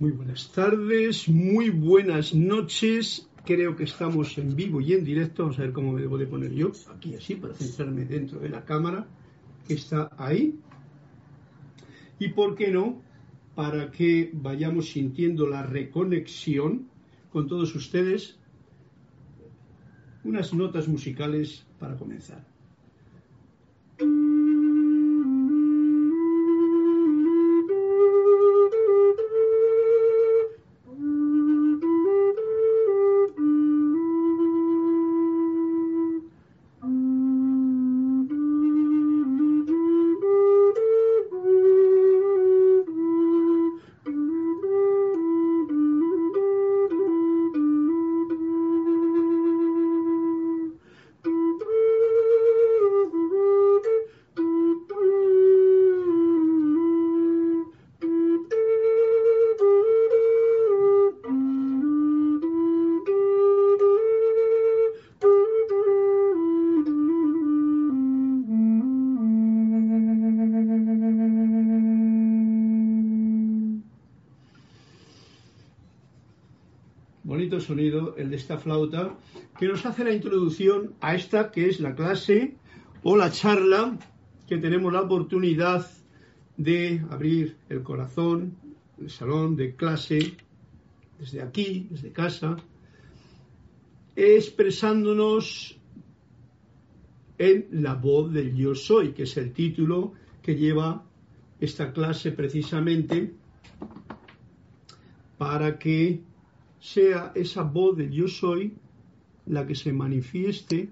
[0.00, 3.28] Muy buenas tardes, muy buenas noches.
[3.44, 5.42] Creo que estamos en vivo y en directo.
[5.42, 6.70] Vamos a ver cómo me debo de poner yo.
[6.94, 9.08] Aquí así, para centrarme dentro de la cámara
[9.66, 10.54] que está ahí.
[12.20, 13.02] Y por qué no,
[13.56, 16.86] para que vayamos sintiendo la reconexión
[17.32, 18.38] con todos ustedes,
[20.22, 22.46] unas notas musicales para comenzar.
[77.68, 79.14] Sonido, el de esta flauta,
[79.58, 82.56] que nos hace la introducción a esta que es la clase
[83.02, 83.98] o la charla
[84.48, 85.86] que tenemos la oportunidad
[86.56, 88.56] de abrir el corazón,
[88.98, 90.36] el salón de clase,
[91.18, 92.56] desde aquí, desde casa,
[94.16, 95.78] expresándonos
[97.36, 101.04] en la voz del yo soy, que es el título que lleva
[101.60, 103.34] esta clase precisamente
[105.36, 106.22] para que
[106.80, 108.74] sea esa voz de yo soy
[109.46, 110.90] la que se manifieste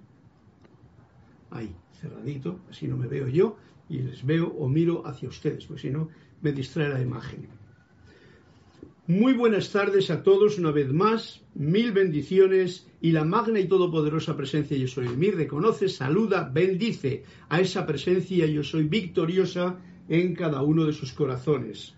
[1.51, 3.56] ahí, cerradito, así no me veo yo
[3.89, 6.09] y les veo o miro hacia ustedes, porque si no
[6.43, 7.48] me distrae la imagen.
[9.09, 14.37] Muy buenas tardes a todos una vez más, mil bendiciones y la magna y todopoderosa
[14.37, 19.78] presencia yo soy mí reconoce, saluda, bendice a esa presencia yo soy victoriosa
[20.09, 21.94] en cada uno de sus corazones.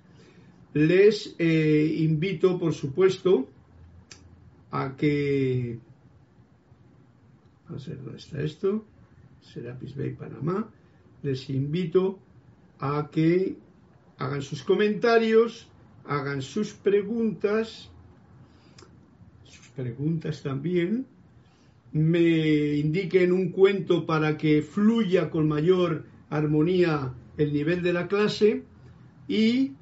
[0.75, 3.49] Les eh, invito, por supuesto,
[4.71, 5.79] a que,
[7.69, 8.85] a ver dónde está esto,
[9.43, 10.69] Serapis Bay Panamá,
[11.23, 12.19] les invito
[12.79, 13.57] a que
[14.19, 15.69] hagan sus comentarios,
[16.05, 17.91] hagan sus preguntas,
[19.45, 21.07] sus preguntas también,
[21.93, 28.63] me indiquen un cuento para que fluya con mayor armonía el nivel de la clase
[29.27, 29.73] y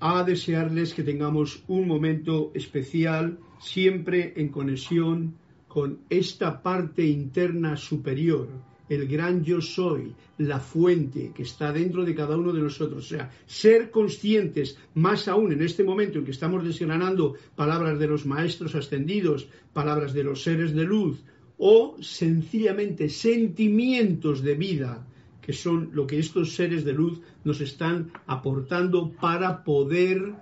[0.00, 5.34] a desearles que tengamos un momento especial siempre en conexión
[5.68, 8.48] con esta parte interna superior,
[8.88, 13.06] el gran yo soy, la fuente que está dentro de cada uno de nosotros.
[13.06, 18.06] O sea, ser conscientes, más aún en este momento en que estamos desgranando palabras de
[18.06, 21.24] los maestros ascendidos, palabras de los seres de luz,
[21.56, 25.06] o sencillamente sentimientos de vida,
[25.40, 30.34] que son lo que estos seres de luz nos están aportando para poder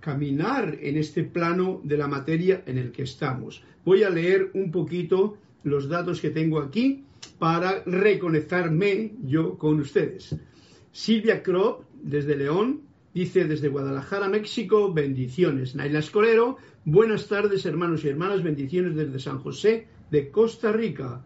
[0.00, 3.62] caminar en este plano de la materia en el que estamos.
[3.84, 7.04] Voy a leer un poquito los datos que tengo aquí
[7.38, 10.36] para reconectarme yo con ustedes.
[10.92, 12.82] Silvia Krop, desde León,
[13.14, 15.74] dice desde Guadalajara, México, bendiciones.
[15.74, 21.24] Naila Escolero, buenas tardes hermanos y hermanas, bendiciones desde San José de Costa Rica.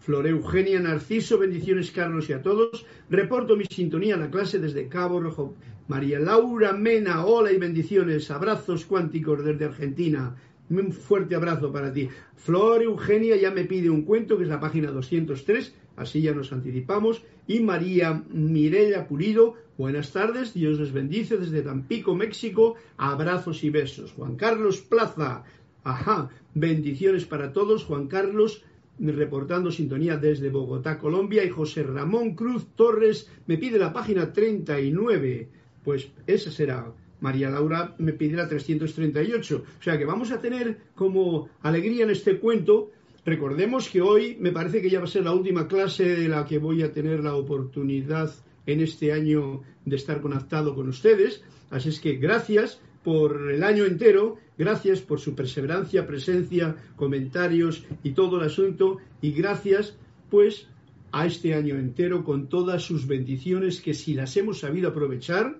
[0.00, 2.86] Flor Eugenia Narciso, bendiciones Carlos y a todos.
[3.10, 5.54] Reporto mi sintonía a la clase desde Cabo Rojo.
[5.88, 8.30] María Laura Mena, hola y bendiciones.
[8.30, 10.36] Abrazos cuánticos desde Argentina.
[10.68, 12.10] Un fuerte abrazo para ti.
[12.36, 16.52] Flor Eugenia ya me pide un cuento, que es la página 203, así ya nos
[16.52, 17.22] anticipamos.
[17.46, 22.74] Y María Mirella Pulido, buenas tardes, Dios les bendice desde Tampico, México.
[22.98, 24.12] Abrazos y besos.
[24.12, 25.44] Juan Carlos Plaza,
[25.84, 27.84] ajá, bendiciones para todos.
[27.84, 28.62] Juan Carlos
[28.98, 35.56] reportando sintonía desde Bogotá, Colombia, y José Ramón Cruz Torres me pide la página 39.
[35.88, 36.92] Pues esa será.
[37.20, 39.64] María Laura me la 338.
[39.80, 42.90] O sea que vamos a tener como alegría en este cuento.
[43.24, 46.44] Recordemos que hoy me parece que ya va a ser la última clase de la
[46.44, 48.30] que voy a tener la oportunidad
[48.66, 51.42] en este año de estar conectado con ustedes.
[51.70, 58.10] Así es que gracias por el año entero, gracias por su perseverancia, presencia, comentarios y
[58.10, 59.96] todo el asunto, y gracias
[60.28, 60.66] pues
[61.12, 65.56] a este año entero con todas sus bendiciones que si las hemos sabido aprovechar,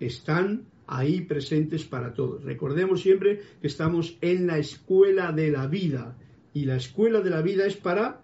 [0.00, 2.42] están ahí presentes para todos.
[2.42, 6.16] Recordemos siempre que estamos en la escuela de la vida,
[6.52, 8.22] y la escuela de la vida es para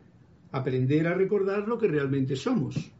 [0.50, 2.90] aprender a recordar lo que realmente somos.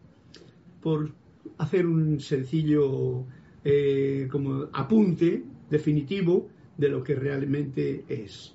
[0.81, 1.11] Por
[1.58, 3.25] hacer un sencillo
[3.64, 8.55] eh, como apunte definitivo, de lo que realmente es.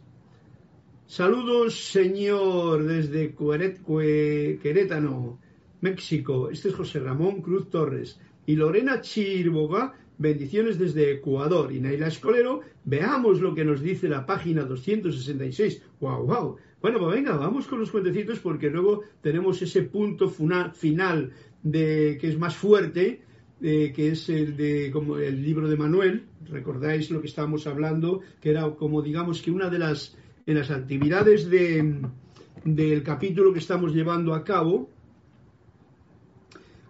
[1.07, 5.39] Saludos, señor, desde Querétano,
[5.81, 6.49] México.
[6.49, 8.19] Este es José Ramón Cruz Torres.
[8.45, 11.71] Y Lorena Chirboga, bendiciones desde Ecuador.
[11.73, 15.81] Y Naila Escolero, veamos lo que nos dice la página 266.
[15.99, 16.55] ¡Wow, wow!
[16.81, 21.31] Bueno, pues venga, vamos con los cuentecitos porque luego tenemos ese punto final
[21.63, 23.21] de que es más fuerte,
[23.61, 26.23] eh, que es el de como el libro de Manuel.
[26.49, 30.15] Recordáis lo que estábamos hablando, que era como digamos que una de las
[30.47, 34.89] en las actividades del capítulo que estamos llevando a cabo,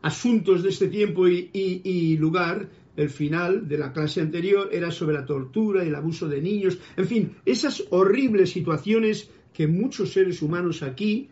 [0.02, 5.26] asuntos de este tiempo y, lugar, el final de la clase anterior era sobre la
[5.26, 10.84] tortura y el abuso de niños, en fin, esas horribles situaciones que muchos seres humanos
[10.84, 11.30] aquí,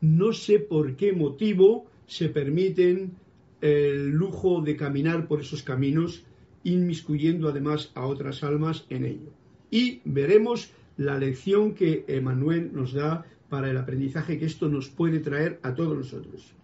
[0.00, 3.12] no sé por qué motivo, se permiten
[3.60, 6.24] el lujo de caminar por esos caminos,
[6.64, 9.32] inmiscuyendo además a otras almas en ello.
[9.70, 15.20] Y veremos la lección que Emanuel nos da para el aprendizaje que esto nos puede
[15.20, 16.54] traer a todos nosotros.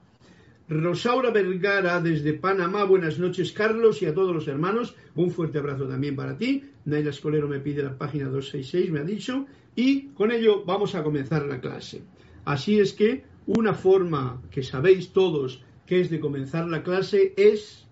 [0.69, 5.89] Rosaura Vergara desde Panamá, buenas noches Carlos y a todos los hermanos, un fuerte abrazo
[5.89, 6.63] también para ti.
[6.85, 11.03] Naila Escolero me pide la página 266, me ha dicho, y con ello vamos a
[11.03, 12.03] comenzar la clase.
[12.45, 17.87] Así es que una forma que sabéis todos que es de comenzar la clase es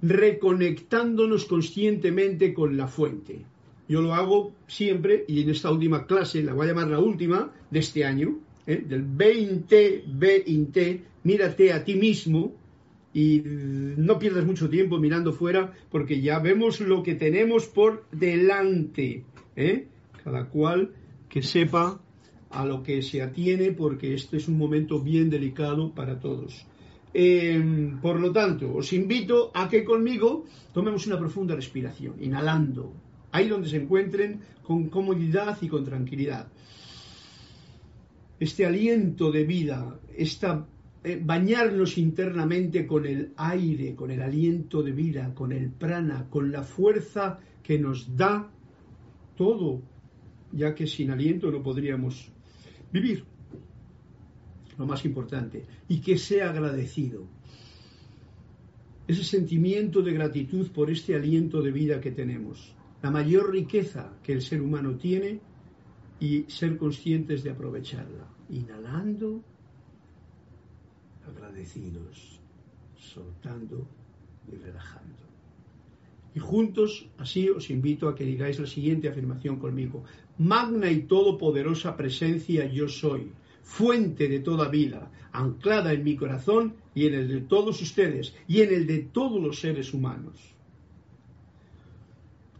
[0.00, 3.44] reconectándonos conscientemente con la fuente.
[3.86, 7.52] Yo lo hago siempre y en esta última clase, la voy a llamar la última
[7.70, 8.84] de este año, ¿eh?
[8.86, 12.54] del 20, 20, mírate a ti mismo
[13.14, 19.24] y no pierdas mucho tiempo mirando fuera porque ya vemos lo que tenemos por delante.
[19.56, 19.86] ¿eh?
[20.24, 20.92] Cada cual
[21.28, 22.00] que sepa
[22.50, 26.66] a lo que se atiene porque este es un momento bien delicado para todos.
[27.14, 32.94] Em, por lo tanto, os invito a que conmigo tomemos una profunda respiración, inhalando,
[33.32, 36.48] ahí donde se encuentren con comodidad y con tranquilidad.
[38.42, 40.66] Este aliento de vida, esta,
[41.04, 46.50] eh, bañarnos internamente con el aire, con el aliento de vida, con el prana, con
[46.50, 48.50] la fuerza que nos da
[49.36, 49.80] todo,
[50.50, 52.32] ya que sin aliento no podríamos
[52.92, 53.22] vivir.
[54.76, 57.28] Lo más importante, y que sea agradecido.
[59.06, 64.32] Ese sentimiento de gratitud por este aliento de vida que tenemos la mayor riqueza que
[64.32, 65.38] el ser humano tiene
[66.18, 68.31] y ser conscientes de aprovecharla.
[68.50, 69.42] Inhalando,
[71.26, 72.40] agradecidos,
[72.96, 73.86] soltando
[74.50, 75.22] y relajando.
[76.34, 80.04] Y juntos, así os invito a que digáis la siguiente afirmación conmigo.
[80.38, 87.06] Magna y todopoderosa presencia yo soy, fuente de toda vida, anclada en mi corazón y
[87.06, 90.36] en el de todos ustedes y en el de todos los seres humanos.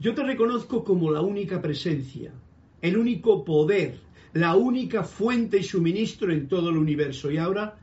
[0.01, 2.33] Yo te reconozco como la única presencia,
[2.81, 4.01] el único poder,
[4.35, 7.31] la única fuente y suministro en todo el universo.
[7.31, 7.77] Y ahora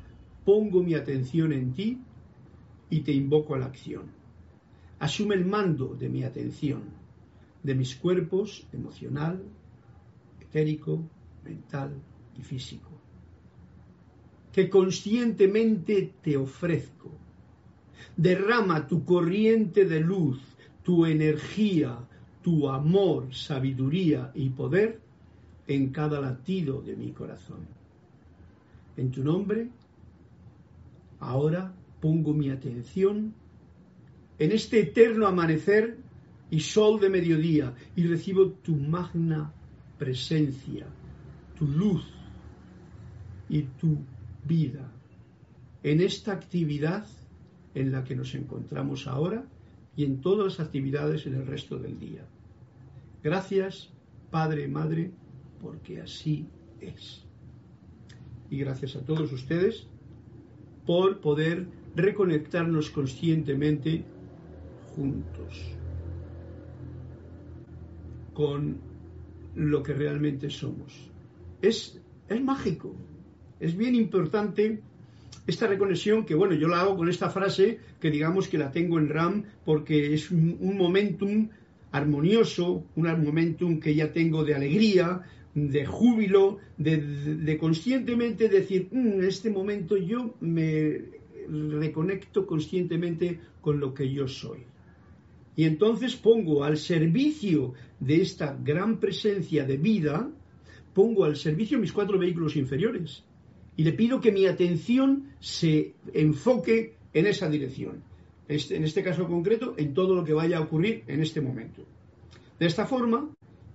[0.45, 1.99] pongo mi atención en ti
[2.89, 4.05] y te invoco a la acción.
[4.99, 6.81] Asume el mando de mi atención,
[7.63, 9.41] de mis cuerpos emocional,
[10.41, 11.07] etérico,
[11.43, 11.93] mental
[12.37, 12.89] y físico,
[14.51, 17.11] que conscientemente te ofrezco.
[18.17, 20.41] Derrama tu corriente de luz,
[20.83, 21.97] tu energía,
[22.41, 24.99] tu amor, sabiduría y poder
[25.69, 27.59] en cada latido de mi corazón.
[28.97, 29.69] En tu nombre,
[31.19, 31.71] ahora
[32.01, 33.35] pongo mi atención
[34.39, 35.97] en este eterno amanecer
[36.49, 39.53] y sol de mediodía y recibo tu magna
[39.99, 40.87] presencia,
[41.55, 42.03] tu luz
[43.47, 43.99] y tu
[44.43, 44.89] vida
[45.83, 47.05] en esta actividad
[47.75, 49.45] en la que nos encontramos ahora
[49.95, 52.25] y en todas las actividades en el resto del día.
[53.21, 53.89] Gracias,
[54.31, 55.11] Padre Madre,
[55.61, 56.47] porque así
[56.81, 57.23] es.
[58.49, 59.87] Y gracias a todos ustedes
[60.85, 64.03] por poder reconectarnos conscientemente
[64.95, 65.75] juntos
[68.33, 68.77] con
[69.55, 71.11] lo que realmente somos.
[71.61, 72.95] Es, es mágico,
[73.59, 74.81] es bien importante
[75.45, 78.99] esta reconexión que, bueno, yo la hago con esta frase que digamos que la tengo
[78.99, 81.49] en RAM porque es un, momentum
[81.91, 85.21] armonioso, un momentum que ya tengo de alegría,
[85.53, 91.01] de júbilo, de, conscientemente decir, mm, en este momento yo me
[91.47, 94.59] reconecto conscientemente con lo que yo soy.
[95.55, 100.29] Y entonces pongo al servicio de esta gran presencia de vida,
[100.93, 103.23] pongo al servicio mis cuatro vehículos inferiores,
[103.75, 108.03] y le pido que mi atención se enfoque en esa dirección.
[108.47, 111.83] Este, en este caso concreto, en todo lo que vaya a ocurrir en este momento.
[112.59, 113.29] De esta forma,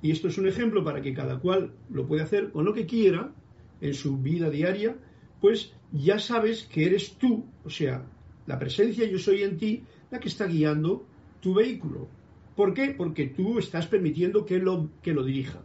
[0.04, 2.84] y esto es un ejemplo para que cada cual lo pueda hacer con lo que
[2.84, 3.32] quiera
[3.80, 4.98] en su vida diaria,
[5.40, 8.04] pues ya sabes que eres tú, o sea,
[8.44, 11.06] la presencia yo soy en ti, la que está guiando
[11.40, 12.06] tu vehículo.
[12.54, 12.90] ¿Por qué?
[12.90, 15.62] Porque tú estás permitiendo que lo, que lo dirija.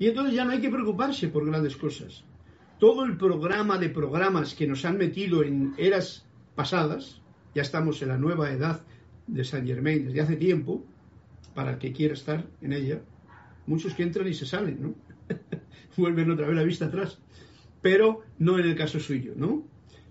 [0.00, 2.24] Y entonces ya no hay que preocuparse por grandes cosas.
[2.80, 7.22] Todo el programa de programas que nos han metido en eras pasadas,
[7.54, 8.84] ya estamos en la nueva edad
[9.28, 10.84] de Saint Germain desde hace tiempo,
[11.54, 13.02] para el que quiera estar en ella,
[13.68, 14.94] muchos que entran y se salen, ¿no?
[15.96, 17.18] Vuelven otra vez la vista atrás.
[17.82, 19.64] Pero no en el caso suyo, ¿no?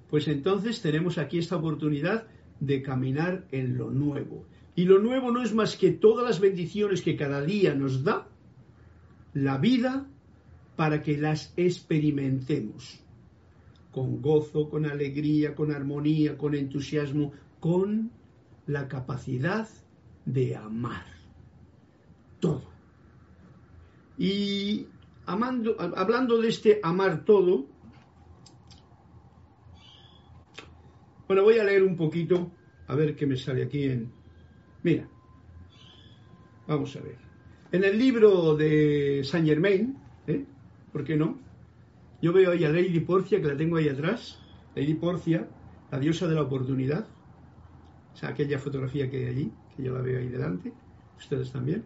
[0.09, 2.27] Pues entonces tenemos aquí esta oportunidad
[2.59, 4.45] de caminar en lo nuevo.
[4.75, 8.27] Y lo nuevo no es más que todas las bendiciones que cada día nos da
[9.33, 10.05] la vida
[10.75, 13.01] para que las experimentemos
[13.91, 18.11] con gozo, con alegría, con armonía, con entusiasmo, con
[18.67, 19.67] la capacidad
[20.25, 21.05] de amar
[22.39, 22.76] todo.
[24.17, 24.87] Y
[25.25, 27.67] amando, hablando de este amar todo,
[31.27, 32.51] bueno, voy a leer un poquito,
[32.87, 34.11] a ver qué me sale aquí en...
[34.83, 35.07] Mira,
[36.67, 37.17] vamos a ver.
[37.71, 40.45] En el libro de Saint Germain, ¿eh?
[40.91, 41.37] ¿por qué no?
[42.21, 44.39] Yo veo ahí a Lady Porcia, que la tengo ahí atrás,
[44.75, 45.47] Lady Porcia,
[45.91, 47.07] la diosa de la oportunidad,
[48.13, 50.73] o sea, aquella fotografía que hay allí, que yo la veo ahí delante,
[51.17, 51.83] ustedes también.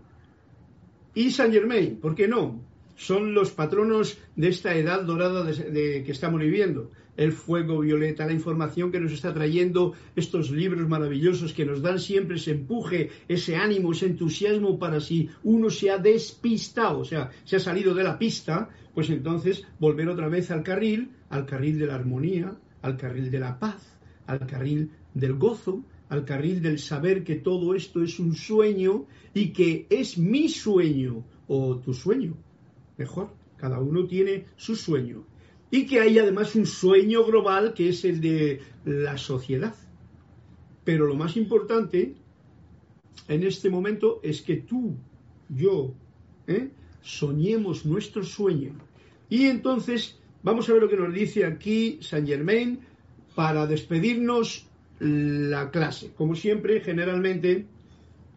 [1.13, 2.61] Y Saint Germain, ¿por qué no?
[2.95, 6.91] Son los patronos de esta edad dorada de, que estamos viviendo.
[7.17, 11.99] El fuego violeta, la información que nos está trayendo estos libros maravillosos que nos dan
[11.99, 17.29] siempre ese empuje, ese ánimo, ese entusiasmo para si uno se ha despistado, o sea,
[17.43, 21.79] se ha salido de la pista, pues entonces volver otra vez al carril, al carril
[21.79, 23.81] de la armonía, al carril de la paz,
[24.27, 29.53] al carril del gozo, al carril del saber que todo esto es un sueño y
[29.53, 32.35] que es mi sueño o tu sueño.
[32.97, 35.23] Mejor, cada uno tiene su sueño.
[35.71, 39.73] Y que hay además un sueño global que es el de la sociedad.
[40.83, 42.13] Pero lo más importante
[43.29, 44.97] en este momento es que tú,
[45.47, 45.93] yo,
[46.45, 46.71] ¿eh?
[47.01, 48.73] soñemos nuestro sueño.
[49.29, 52.81] Y entonces vamos a ver lo que nos dice aquí Saint Germain
[53.33, 54.67] para despedirnos
[55.01, 56.11] la clase.
[56.15, 57.65] Como siempre, generalmente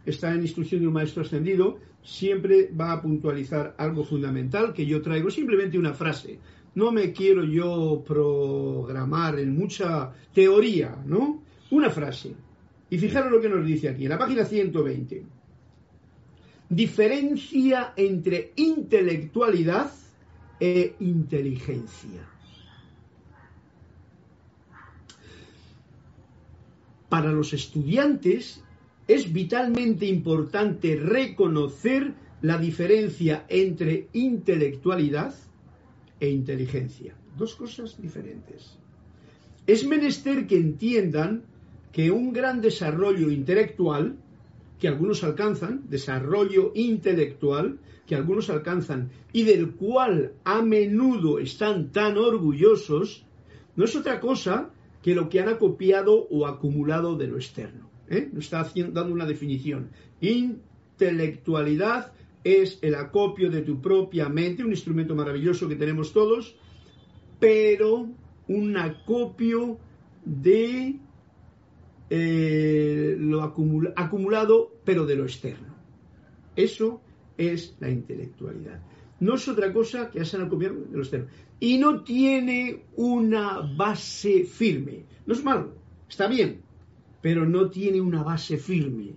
[0.06, 5.02] está en instrucción de un maestro ascendido, siempre va a puntualizar algo fundamental que yo
[5.02, 6.38] traigo, simplemente una frase.
[6.75, 11.42] No me quiero yo programar en mucha teoría, ¿no?
[11.71, 12.35] Una frase.
[12.90, 15.25] Y fijaros lo que nos dice aquí, en la página 120.
[16.68, 19.92] Diferencia entre intelectualidad
[20.59, 22.33] e inteligencia.
[27.14, 28.61] Para los estudiantes
[29.06, 35.33] es vitalmente importante reconocer la diferencia entre intelectualidad
[36.18, 37.14] e inteligencia.
[37.38, 38.76] Dos cosas diferentes.
[39.64, 41.44] Es menester que entiendan
[41.92, 44.16] que un gran desarrollo intelectual,
[44.80, 47.78] que algunos alcanzan, desarrollo intelectual,
[48.09, 53.25] que algunos alcanzan y del cual a menudo están tan orgullosos,
[53.76, 54.73] no es otra cosa
[55.04, 57.90] que lo que han acopiado o acumulado de lo externo.
[58.08, 58.30] ¿eh?
[58.32, 59.90] Nos está dando una definición.
[60.23, 66.56] Intelectualidad es el acopio de tu propia mente, un instrumento maravilloso que tenemos todos,
[67.38, 68.08] pero
[68.49, 69.78] un acopio
[70.25, 70.96] de
[72.08, 75.75] eh, lo acumulado, pero de lo externo.
[76.56, 77.02] Eso
[77.37, 78.80] es la intelectualidad
[79.24, 81.28] no es otra cosa que hacen al gobierno de los externo.
[81.58, 85.04] Y no tiene una base firme.
[85.24, 85.72] No es malo,
[86.06, 86.60] está bien,
[87.22, 89.14] pero no tiene una base firme.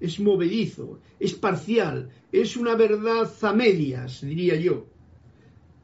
[0.00, 4.86] Es movedizo, es parcial, es una verdad a medias, diría yo.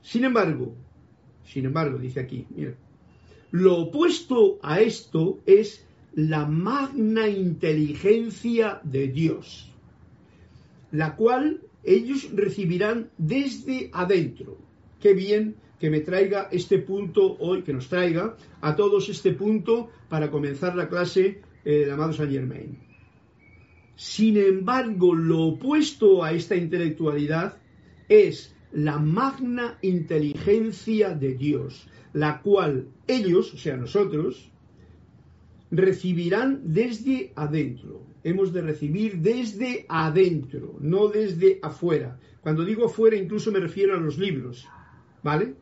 [0.03, 0.75] Sin embargo,
[1.45, 2.75] sin embargo, dice aquí, mira,
[3.53, 9.71] lo opuesto a esto es la magna inteligencia de Dios,
[10.91, 14.59] la cual ellos recibirán desde adentro.
[15.01, 19.89] Qué bien que me traiga este punto hoy, que nos traiga a todos este punto
[20.09, 22.79] para comenzar la clase eh, del amado Saint Germain.
[23.97, 27.59] Sin embargo, lo opuesto a esta intelectualidad
[28.09, 34.51] es la magna inteligencia de Dios, la cual ellos, o sea, nosotros,
[35.71, 42.19] recibirán desde adentro hemos de recibir desde adentro, no desde afuera.
[42.41, 44.67] Cuando digo afuera incluso me refiero a los libros,
[45.23, 45.55] ¿vale?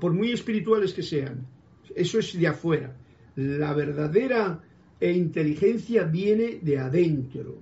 [0.00, 1.46] por muy espirituales que sean.
[1.94, 2.96] Eso es de afuera.
[3.36, 4.62] La verdadera
[5.00, 7.58] inteligencia viene de adentro.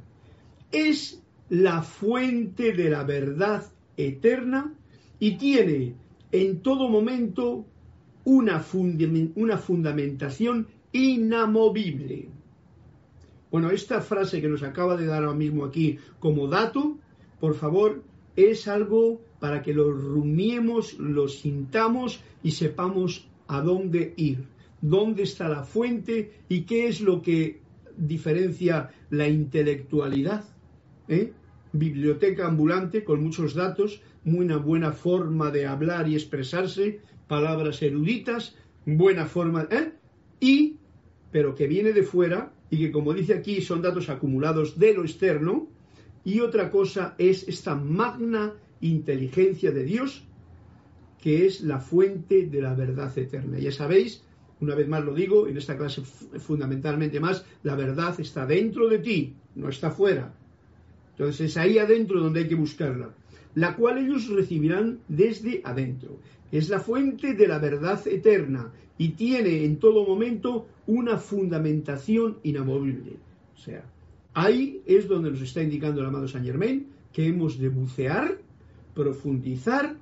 [0.72, 3.64] Es la fuente de la verdad
[3.96, 4.74] eterna
[5.18, 5.94] y tiene
[6.32, 7.66] en todo momento
[8.24, 8.64] una,
[9.34, 12.28] una fundamentación inamovible.
[13.50, 16.98] Bueno, esta frase que nos acaba de dar ahora mismo aquí como dato,
[17.40, 18.02] por favor,
[18.36, 24.44] es algo para que lo rumiemos, lo sintamos y sepamos a dónde ir,
[24.82, 27.60] dónde está la fuente y qué es lo que
[27.96, 30.44] diferencia la intelectualidad.
[31.08, 31.32] ¿eh?
[31.72, 38.56] Biblioteca ambulante con muchos datos, muy una buena forma de hablar y expresarse, palabras eruditas,
[38.84, 39.92] buena forma, ¿eh?
[40.38, 40.76] y,
[41.32, 45.02] pero que viene de fuera y que como dice aquí son datos acumulados de lo
[45.02, 45.68] externo,
[46.24, 50.24] y otra cosa es esta magna inteligencia de Dios,
[51.22, 53.58] que es la fuente de la verdad eterna.
[53.58, 54.22] Ya sabéis,
[54.60, 58.98] una vez más lo digo, en esta clase fundamentalmente más, la verdad está dentro de
[58.98, 60.34] ti, no está fuera.
[61.12, 63.10] Entonces es ahí adentro donde hay que buscarla,
[63.58, 66.20] la cual ellos recibirán desde adentro.
[66.52, 73.16] Es la fuente de la verdad eterna y tiene en todo momento una fundamentación inamovible.
[73.56, 73.82] O sea,
[74.32, 78.38] ahí es donde nos está indicando el amado Saint Germain que hemos de bucear,
[78.94, 79.96] profundizar,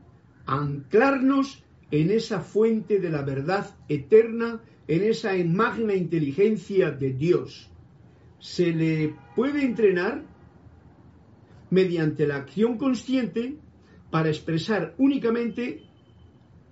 [0.45, 7.71] anclarnos en esa fuente de la verdad eterna, en esa magna inteligencia de Dios.
[8.39, 10.23] Se le puede entrenar
[11.71, 13.57] mediante la acción consciente
[14.11, 15.83] para expresar únicamente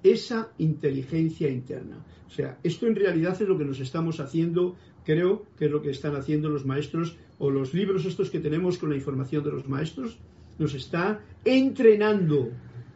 [0.03, 2.05] esa inteligencia interna.
[2.27, 5.83] O sea, esto en realidad es lo que nos estamos haciendo, creo que es lo
[5.83, 9.53] que están haciendo los maestros o los libros estos que tenemos con la información de
[9.53, 10.19] los maestros,
[10.59, 12.51] nos está entrenando.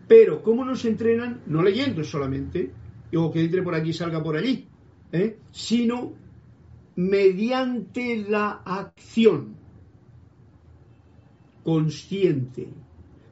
[0.06, 1.42] Pero, ¿cómo nos entrenan?
[1.46, 2.70] No leyendo solamente,
[3.14, 4.66] o que entre por aquí y salga por allí,
[5.12, 5.38] ¿eh?
[5.50, 6.12] sino
[6.96, 9.54] mediante la acción
[11.68, 12.66] consciente.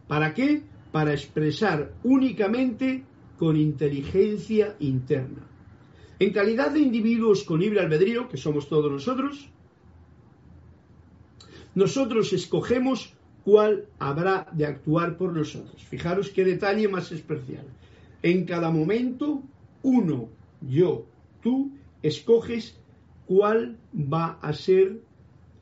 [0.06, 0.60] ¿Para qué?
[0.92, 3.02] Para expresar únicamente
[3.38, 5.48] con inteligencia interna.
[6.18, 9.48] En calidad de individuos con libre albedrío, que somos todos nosotros,
[11.74, 15.82] nosotros escogemos cuál habrá de actuar por nosotros.
[15.84, 17.64] Fijaros qué detalle más especial.
[18.20, 19.42] En cada momento,
[19.82, 20.28] uno,
[20.60, 21.06] yo,
[21.42, 21.72] tú,
[22.02, 22.78] escoges
[23.24, 25.00] cuál va a ser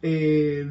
[0.02, 0.66] eh,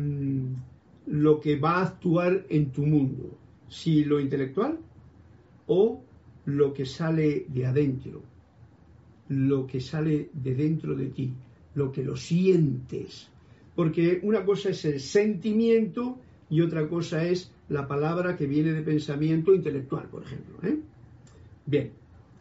[1.07, 3.37] lo que va a actuar en tu mundo.
[3.69, 4.79] Si lo intelectual
[5.67, 6.01] o
[6.45, 8.21] lo que sale de adentro,
[9.29, 11.33] lo que sale de dentro de ti,
[11.75, 13.29] lo que lo sientes.
[13.75, 16.17] Porque una cosa es el sentimiento
[16.49, 20.57] y otra cosa es la palabra que viene de pensamiento intelectual, por ejemplo.
[20.63, 20.77] ¿eh?
[21.65, 21.91] Bien,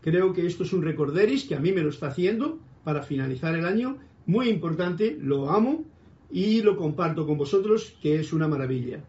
[0.02, 3.56] creo que esto es un recorderis que a mí me lo está haciendo para finalizar
[3.56, 3.96] el año.
[4.26, 5.84] Muy importante, lo amo
[6.32, 9.04] y lo comparto con vosotros, que es una maravilla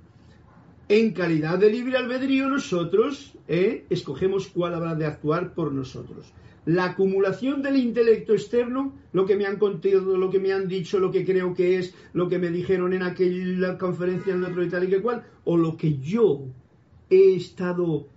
[0.90, 6.34] en calidad de libre albedrío nosotros eh, escogemos cuál habrá de actuar por nosotros.
[6.66, 11.00] La acumulación del intelecto externo, lo que me han contado, lo que me han dicho,
[11.00, 14.70] lo que creo que es, lo que me dijeron en aquella conferencia en otro y
[14.70, 16.46] tal y que cual, o lo que yo
[17.10, 18.08] he estado,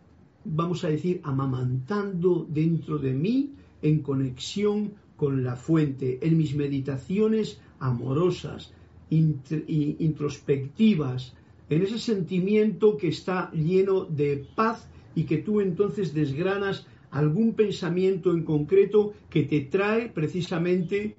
[0.45, 7.61] vamos a decir, amamantando dentro de mí en conexión con la fuente, en mis meditaciones
[7.81, 8.73] amorosas,
[9.11, 11.35] introspectivas,
[11.69, 18.31] en ese sentimiento que está lleno de paz y que tú entonces desgranas algún pensamiento
[18.33, 21.17] en concreto que te trae precisamente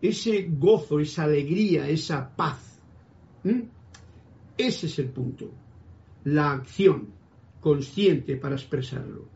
[0.00, 2.78] ese gozo, esa alegría, esa paz.
[3.44, 3.62] ¿Mm?
[4.56, 5.50] Ese es el punto.
[6.24, 7.08] La acción
[7.60, 9.26] consciente para expresarlo.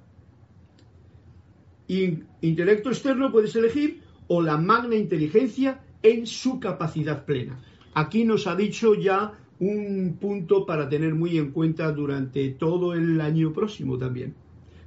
[1.89, 7.61] intelecto externo puedes elegir o la magna inteligencia en su capacidad plena.
[7.95, 13.21] Aquí nos ha dicho ya un punto para tener muy en cuenta durante todo el
[13.21, 14.35] año próximo también,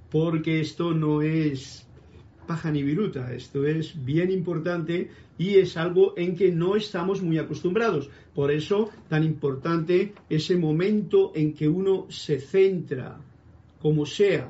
[0.10, 1.88] porque esto no es
[2.48, 7.38] paja ni viruta, esto es bien importante y es algo en que no estamos muy
[7.38, 8.10] acostumbrados.
[8.34, 13.18] Por eso tan importante ese momento en que uno se centra,
[13.82, 14.50] como sea,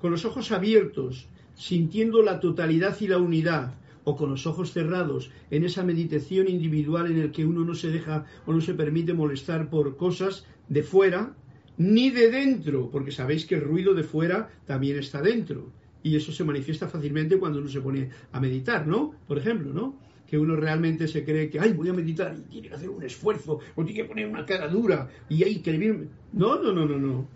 [0.00, 5.30] con los ojos abiertos, sintiendo la totalidad y la unidad, o con los ojos cerrados
[5.50, 9.14] en esa meditación individual en el que uno no se deja o no se permite
[9.14, 11.34] molestar por cosas de fuera
[11.78, 16.32] ni de dentro, porque sabéis que el ruido de fuera también está dentro y eso
[16.32, 19.14] se manifiesta fácilmente cuando uno se pone a meditar, ¿no?
[19.26, 19.98] Por ejemplo, ¿no?
[20.26, 23.02] Que uno realmente se cree que, ay, voy a meditar y tiene que hacer un
[23.02, 26.08] esfuerzo o tiene que poner una cara dura y hay que.
[26.32, 27.28] No, no, no, no, no.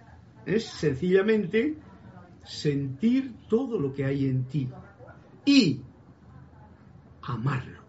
[0.45, 1.77] Es sencillamente
[2.45, 4.69] sentir todo lo que hay en ti.
[5.45, 5.81] Y
[7.27, 7.81] amarlo.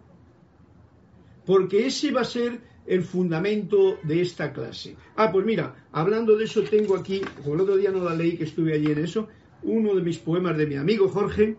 [1.46, 4.96] Porque ese va a ser el fundamento de esta clase.
[5.16, 8.36] Ah, pues mira, hablando de eso, tengo aquí, como el otro día no la leí,
[8.36, 9.28] que estuve allí en eso,
[9.62, 11.56] uno de mis poemas de mi amigo Jorge,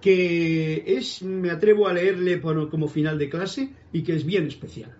[0.00, 4.96] que es, me atrevo a leerle como final de clase y que es bien especial.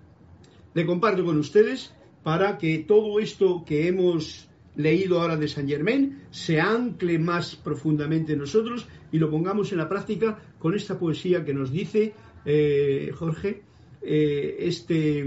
[0.74, 6.22] Le comparto con ustedes para que todo esto que hemos leído ahora de Saint Germain
[6.30, 11.44] se ancle más profundamente en nosotros y lo pongamos en la práctica con esta poesía
[11.44, 12.12] que nos dice
[12.44, 13.62] eh, Jorge,
[14.02, 15.26] eh, este,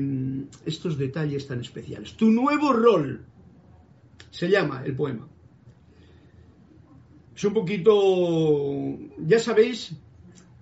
[0.66, 2.14] estos detalles tan especiales.
[2.14, 3.26] Tu nuevo rol
[4.30, 5.28] se llama el poema.
[7.36, 9.96] Es un poquito, ya sabéis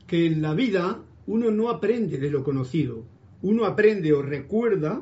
[0.05, 3.03] que en la vida uno no aprende de lo conocido,
[3.41, 5.01] uno aprende o recuerda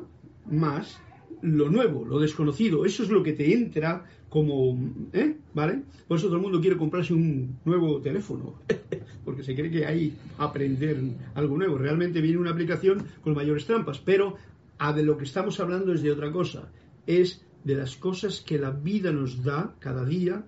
[0.50, 0.98] más
[1.42, 2.84] lo nuevo, lo desconocido.
[2.84, 4.78] Eso es lo que te entra como,
[5.12, 5.36] ¿eh?
[5.54, 5.82] ¿Vale?
[6.08, 8.54] Por eso todo el mundo quiere comprarse un nuevo teléfono,
[9.24, 10.98] porque se cree que hay aprender
[11.34, 11.78] algo nuevo.
[11.78, 14.36] Realmente viene una aplicación con mayores trampas, pero
[14.78, 16.68] a de lo que estamos hablando es de otra cosa.
[17.06, 20.44] Es de las cosas que la vida nos da cada día,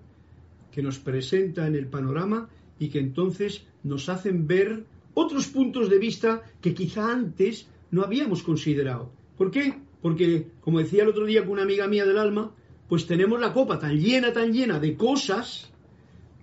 [0.71, 5.99] que nos presenta en el panorama y que entonces nos hacen ver otros puntos de
[5.99, 9.11] vista que quizá antes no habíamos considerado.
[9.37, 9.73] ¿Por qué?
[10.01, 12.53] Porque, como decía el otro día con una amiga mía del alma,
[12.87, 15.69] pues tenemos la copa tan llena, tan llena de cosas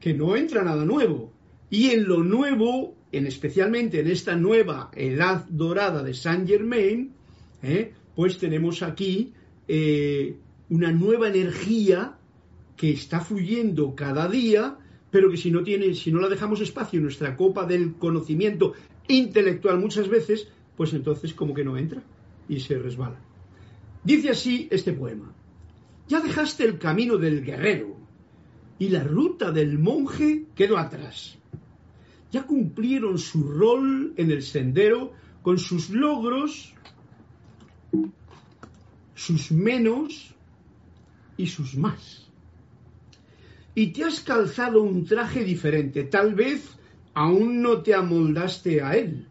[0.01, 1.33] que no entra nada nuevo.
[1.71, 7.13] Y en lo nuevo, en especialmente en esta nueva edad dorada de Saint Germain,
[7.63, 7.93] ¿eh?
[8.15, 9.33] pues tenemos aquí
[9.67, 10.37] eh,
[10.71, 12.17] una nueva energía
[12.77, 14.77] que está fluyendo cada día,
[15.11, 18.75] pero que si no tiene, si no la dejamos espacio en nuestra copa del conocimiento
[19.09, 22.03] intelectual muchas veces, pues entonces como que no entra
[22.49, 23.26] y se resbala.
[24.07, 25.35] Dice así este poema.
[26.07, 27.97] Ya dejaste el camino del guerrero
[28.79, 31.37] y la ruta del monje quedó atrás.
[32.31, 36.73] Ya cumplieron su rol en el sendero con sus logros,
[39.17, 40.37] sus menos
[41.37, 42.29] y sus más.
[43.75, 46.05] Y te has calzado un traje diferente.
[46.05, 46.79] Tal vez
[47.13, 49.27] aún no te amoldaste a él,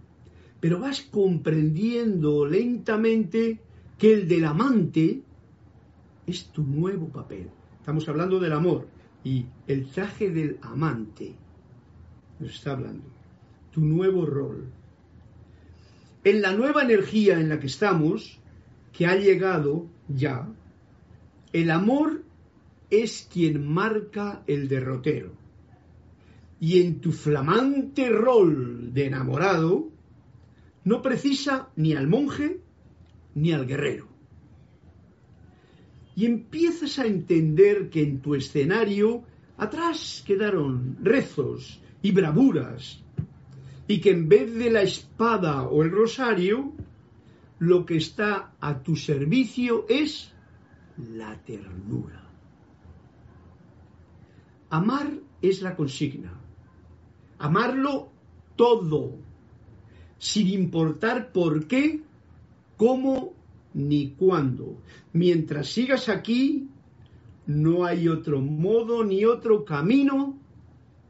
[0.60, 3.62] pero vas comprendiendo lentamente
[3.98, 5.22] que el del amante
[6.28, 7.50] es tu nuevo papel.
[7.80, 8.88] Estamos hablando del amor
[9.24, 11.36] y el traje del amante
[12.40, 13.06] nos está hablando.
[13.72, 14.72] Tu nuevo rol.
[16.24, 18.40] En la nueva energía en la que estamos,
[18.92, 20.48] que ha llegado ya,
[21.54, 22.24] el amor
[22.90, 25.34] es quien marca el derrotero.
[26.60, 29.90] Y en tu flamante rol de enamorado,
[30.84, 32.62] no precisa ni al monje
[33.36, 34.08] ni al guerrero.
[36.16, 39.24] Y empiezas a entender que en tu escenario
[39.58, 43.04] atrás quedaron rezos y bravuras,
[43.88, 46.74] y que en vez de la espada o el rosario,
[47.60, 50.34] lo que está a tu servicio es
[50.98, 52.24] la ternura.
[54.70, 56.34] Amar es la consigna.
[57.38, 58.10] Amarlo
[58.56, 59.18] todo,
[60.18, 62.02] sin importar por qué
[62.78, 63.34] cómo
[63.74, 64.78] ni cuándo.
[65.14, 66.70] Mientras sigas aquí,
[67.48, 70.38] no hay otro modo ni otro camino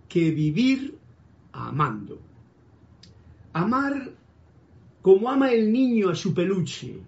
[0.09, 0.97] que vivir
[1.51, 2.19] amando.
[3.53, 4.11] Amar
[5.01, 6.99] como ama el niño a su peluche.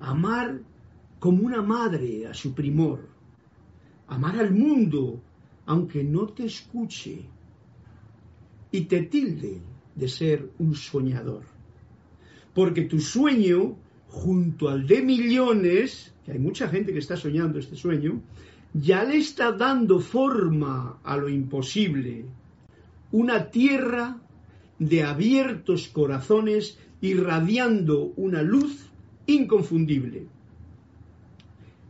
[0.00, 0.60] Amar
[1.18, 3.08] como una madre a su primor.
[4.08, 5.20] Amar al mundo
[5.66, 7.22] aunque no te escuche
[8.70, 9.62] y te tilde
[9.94, 11.53] de ser un soñador
[12.54, 13.76] porque tu sueño,
[14.08, 18.22] junto al de millones, que hay mucha gente que está soñando este sueño,
[18.72, 22.24] ya le está dando forma a lo imposible.
[23.12, 24.18] Una tierra
[24.78, 28.90] de abiertos corazones irradiando una luz
[29.26, 30.26] inconfundible.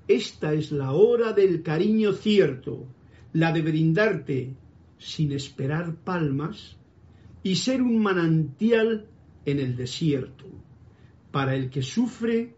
[0.09, 2.87] Esta es la hora del cariño cierto,
[3.33, 4.55] la de brindarte
[4.98, 6.77] sin esperar palmas
[7.42, 9.07] y ser un manantial
[9.44, 10.46] en el desierto,
[11.30, 12.54] para el que sufre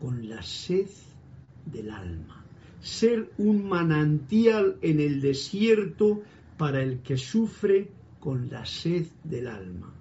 [0.00, 0.88] con la sed
[1.66, 2.44] del alma.
[2.80, 6.22] Ser un manantial en el desierto
[6.56, 9.94] para el que sufre con la sed del alma.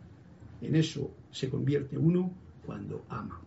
[0.61, 2.33] En eso se convierte uno
[2.65, 3.41] cuando ama.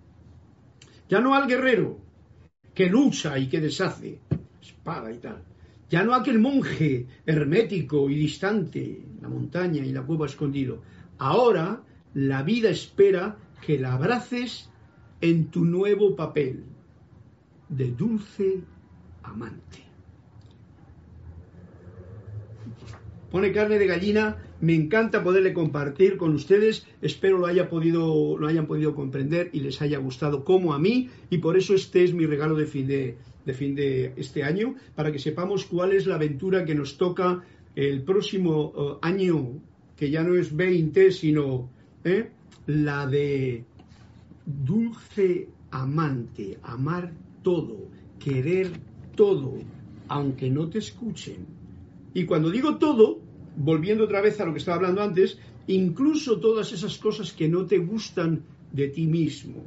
[1.09, 1.99] Ya no al guerrero
[2.75, 4.19] que lucha y que deshace,
[4.61, 5.43] espada y tal.
[5.91, 10.83] Ya no aquel monje hermético y distante, la montaña y la cueva escondido.
[11.19, 11.83] Ahora
[12.15, 14.71] la vida espera que la abraces
[15.21, 16.65] en tu nuevo papel
[17.69, 18.61] de dulce
[19.23, 19.79] amante.
[23.31, 26.87] Pone carne de gallina Me encanta poderle compartir con ustedes.
[27.03, 31.11] Espero lo, haya podido, lo hayan podido comprender y les haya gustado como a mí.
[31.31, 34.77] Y por eso este es mi regalo de fin de, de fin de este año,
[34.95, 37.43] para que sepamos cuál es la aventura que nos toca
[37.75, 39.61] el próximo uh, año,
[39.97, 41.69] que ya no es 20, sino
[42.05, 42.31] ¿eh?
[42.67, 43.65] la de
[44.47, 47.13] dulce amante, amar
[47.43, 47.89] todo,
[48.19, 48.71] querer
[49.17, 49.55] todo,
[50.09, 51.47] aunque no te escuchen.
[52.15, 53.21] Y cuando digo todo,
[53.57, 57.67] volviendo otra vez a lo que estaba hablando antes, incluso todas esas cosas que no
[57.67, 59.65] te gustan de ti mismo.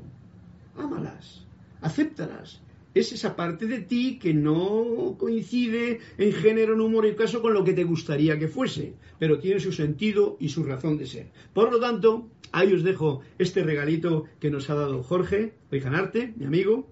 [0.77, 1.45] Ámalas,
[1.81, 2.61] acéptalas,
[2.95, 7.63] es esa parte de ti que no coincide en género, número y caso con lo
[7.63, 11.27] que te gustaría que fuese, pero tiene su sentido y su razón de ser.
[11.53, 16.45] Por lo tanto, ahí os dejo este regalito que nos ha dado Jorge Rijanarte, mi
[16.45, 16.89] amigo,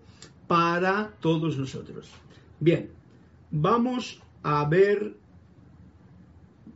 [0.48, 2.12] para todos nosotros.
[2.60, 2.90] Bien,
[3.50, 5.16] vamos a ver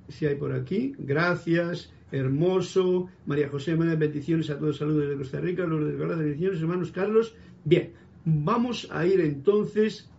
[0.07, 0.95] si hay por aquí.
[0.97, 3.09] Gracias, hermoso.
[3.25, 7.35] María José, bendiciones a todos, saludos desde Costa Rica, los de bendiciones, hermanos Carlos.
[7.65, 7.91] Bien,
[8.29, 10.09] Vamos a ir entonces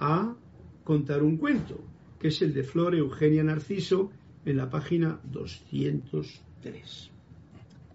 [0.00, 0.34] a
[0.82, 1.84] contar un cuento,
[2.18, 4.10] que es el de Flor Eugenia Narciso
[4.44, 7.10] en la página 203.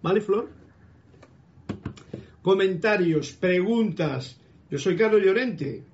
[0.02, 0.48] ¿Vale, Flor?
[2.40, 4.40] Comentarios, preguntas.
[4.70, 5.84] Yo soy Carlos Llorente.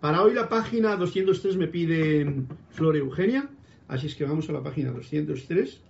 [0.00, 3.48] Para hoy la página 203 me pide Flor Eugenia.
[3.94, 5.80] Así es que vamos a la página 203,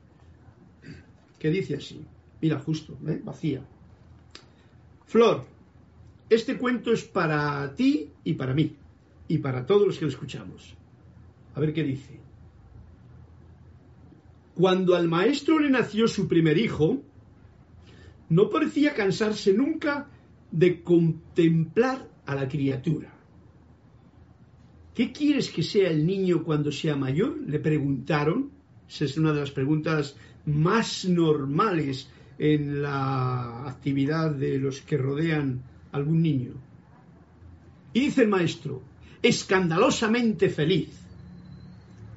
[1.38, 2.04] que dice así.
[2.42, 3.18] Mira, justo, ¿eh?
[3.24, 3.64] vacía.
[5.06, 5.46] Flor,
[6.28, 8.76] este cuento es para ti y para mí,
[9.26, 10.74] y para todos los que lo escuchamos.
[11.54, 12.20] A ver qué dice.
[14.54, 17.00] Cuando al maestro le nació su primer hijo,
[18.28, 20.10] no parecía cansarse nunca
[20.50, 23.13] de contemplar a la criatura.
[24.94, 27.36] ¿Qué quieres que sea el niño cuando sea mayor?
[27.46, 28.50] Le preguntaron.
[28.88, 35.62] Esa es una de las preguntas más normales en la actividad de los que rodean
[35.90, 36.52] a algún niño.
[37.92, 38.82] Y dice el maestro,
[39.22, 40.90] escandalosamente feliz.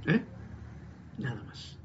[0.06, 0.22] ¿Eh?
[1.18, 1.78] Nada más.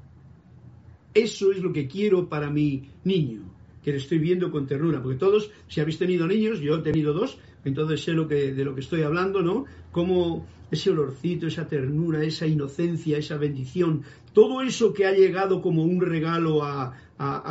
[1.13, 3.43] Eso es lo que quiero para mi niño,
[3.83, 7.13] que le estoy viendo con ternura, porque todos, si habéis tenido niños, yo he tenido
[7.13, 9.65] dos, entonces sé lo que, de lo que estoy hablando, ¿no?
[9.91, 15.83] Cómo ese olorcito, esa ternura, esa inocencia, esa bendición, todo eso que ha llegado como
[15.83, 16.93] un regalo a,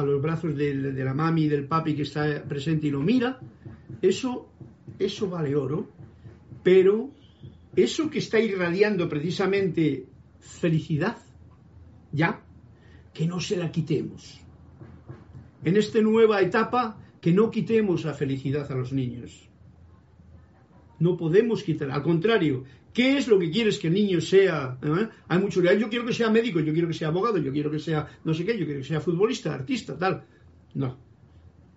[0.04, 3.40] los brazos de, la mami y del papi que está presente y lo mira,
[4.02, 4.48] eso,
[4.98, 5.88] eso vale oro,
[6.62, 7.10] pero
[7.74, 10.06] eso que está irradiando precisamente
[10.40, 11.16] felicidad,
[12.12, 12.42] ya,
[13.14, 14.40] que no se la quitemos.
[15.64, 19.48] En esta nueva etapa, que no quitemos la felicidad a los niños.
[20.98, 24.78] No podemos quitar, al contrario, ¿Qué es lo que quieres que el niño sea?
[24.82, 25.08] ¿Eh?
[25.28, 27.78] Hay mucho yo quiero que sea médico, yo quiero que sea abogado, yo quiero que
[27.78, 30.24] sea no sé qué, yo quiero que sea futbolista, artista, tal.
[30.74, 30.98] No.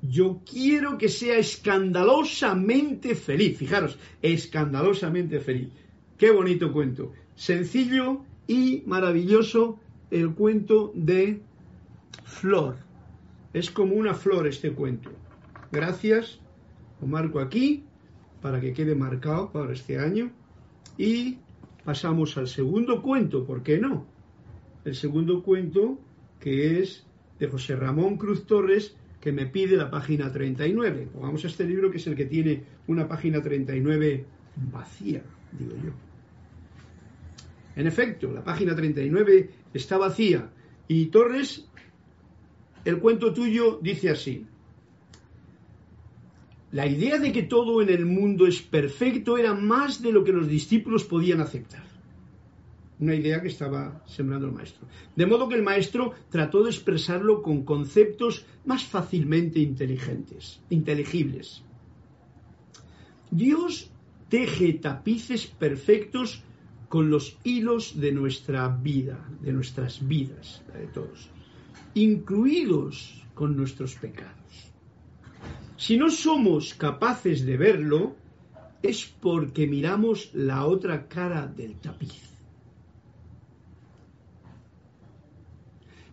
[0.01, 3.57] Yo quiero que sea escandalosamente feliz.
[3.57, 5.69] Fijaros, escandalosamente feliz.
[6.17, 7.13] Qué bonito cuento.
[7.35, 9.79] Sencillo y maravilloso
[10.11, 11.41] el cuento de
[12.23, 12.77] Flor.
[13.53, 15.11] Es como una flor este cuento.
[15.71, 16.39] Gracias.
[17.01, 17.83] Lo marco aquí
[18.41, 20.31] para que quede marcado para este año.
[20.97, 21.37] Y
[21.83, 24.05] pasamos al segundo cuento, ¿por qué no?
[24.83, 25.99] El segundo cuento
[26.39, 27.05] que es
[27.39, 31.09] de José Ramón Cruz Torres, que me pide la página 39.
[31.13, 34.25] Pongamos a este libro que es el que tiene una página 39
[34.71, 35.91] vacía, digo yo.
[37.75, 40.49] En efecto, la página 39 está vacía.
[40.87, 41.67] Y Torres,
[42.85, 44.45] el cuento tuyo dice así.
[46.75, 50.33] La idea de que todo en el mundo es perfecto era más de lo que
[50.33, 51.85] los discípulos podían aceptar.
[52.99, 54.85] Una idea que estaba sembrando el maestro.
[55.15, 61.63] De modo que el maestro trató de expresarlo con conceptos más fácilmente inteligentes, inteligibles.
[63.31, 63.89] Dios
[64.27, 66.43] teje tapices perfectos
[66.89, 71.29] con los hilos de nuestra vida, de nuestras vidas, de todos,
[71.93, 74.74] incluidos con nuestros pecados.
[75.77, 78.15] Si no somos capaces de verlo,
[78.81, 82.21] es porque miramos la otra cara del tapiz.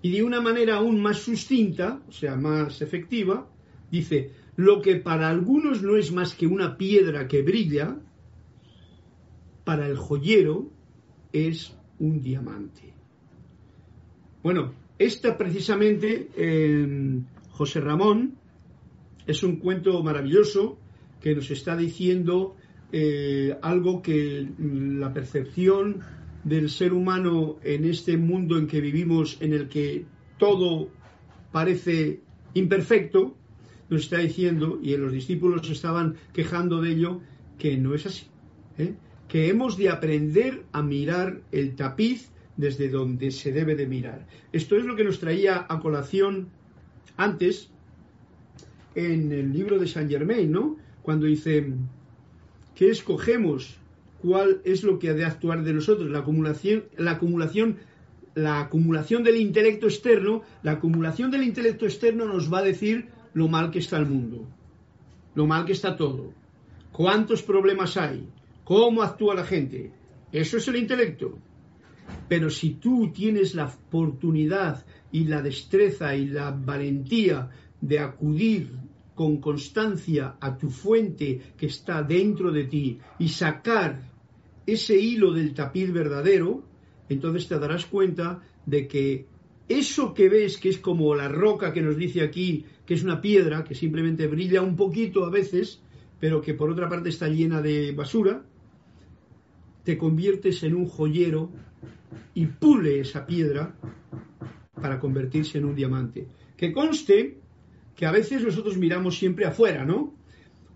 [0.00, 3.46] Y de una manera aún más sustinta, o sea, más efectiva,
[3.90, 7.96] dice, lo que para algunos no es más que una piedra que brilla,
[9.64, 10.70] para el joyero
[11.32, 12.92] es un diamante.
[14.42, 16.28] Bueno, esta precisamente,
[17.52, 18.34] José Ramón,
[19.26, 20.78] es un cuento maravilloso
[21.20, 22.56] que nos está diciendo
[22.92, 26.00] eh, algo que la percepción
[26.44, 30.04] del ser humano en este mundo en que vivimos, en el que
[30.38, 30.90] todo
[31.52, 32.20] parece
[32.54, 33.36] imperfecto,
[33.88, 37.20] nos está diciendo, y los discípulos estaban quejando de ello,
[37.58, 38.26] que no es así.
[38.78, 38.94] ¿eh?
[39.28, 44.26] Que hemos de aprender a mirar el tapiz desde donde se debe de mirar.
[44.52, 46.48] Esto es lo que nos traía a colación
[47.16, 47.71] antes
[48.94, 50.76] en el libro de Saint Germain, ¿no?
[51.02, 51.72] Cuando dice,
[52.74, 53.76] ¿qué escogemos?
[54.20, 56.10] ¿Cuál es lo que ha de actuar de nosotros?
[56.10, 57.78] La acumulación, la acumulación,
[58.34, 63.48] la acumulación del intelecto externo, la acumulación del intelecto externo nos va a decir lo
[63.48, 64.46] mal que está el mundo,
[65.34, 66.32] lo mal que está todo,
[66.92, 68.28] cuántos problemas hay,
[68.64, 69.90] cómo actúa la gente.
[70.30, 71.38] Eso es el intelecto.
[72.28, 77.50] Pero si tú tienes la oportunidad y la destreza y la valentía
[77.82, 78.70] de acudir
[79.14, 84.00] con constancia a tu fuente que está dentro de ti y sacar
[84.66, 86.64] ese hilo del tapiz verdadero,
[87.08, 89.26] entonces te darás cuenta de que
[89.68, 93.20] eso que ves, que es como la roca que nos dice aquí, que es una
[93.20, 95.82] piedra, que simplemente brilla un poquito a veces,
[96.20, 98.44] pero que por otra parte está llena de basura,
[99.84, 101.50] te conviertes en un joyero
[102.34, 103.74] y pule esa piedra
[104.80, 106.28] para convertirse en un diamante.
[106.56, 107.41] Que conste
[107.96, 110.14] que a veces nosotros miramos siempre afuera, ¿no?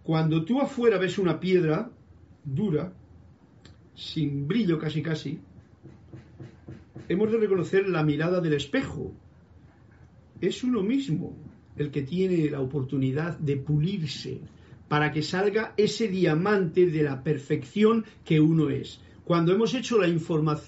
[0.02, 1.90] Cuando tú afuera ves una piedra
[2.44, 2.92] dura,
[3.94, 5.40] sin brillo casi casi,
[7.08, 9.12] hemos de reconocer la mirada del espejo.
[10.40, 11.36] Es uno mismo
[11.76, 14.40] el que tiene la oportunidad de pulirse
[14.88, 19.00] para que salga ese diamante de la perfección que uno es.
[19.24, 20.06] Cuando hemos hecho la,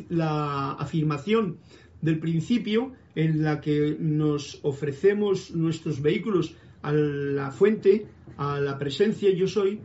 [0.08, 1.58] la afirmación
[2.02, 9.28] del principio en la que nos ofrecemos nuestros vehículos a la fuente, a la presencia
[9.35, 9.81] yo soy,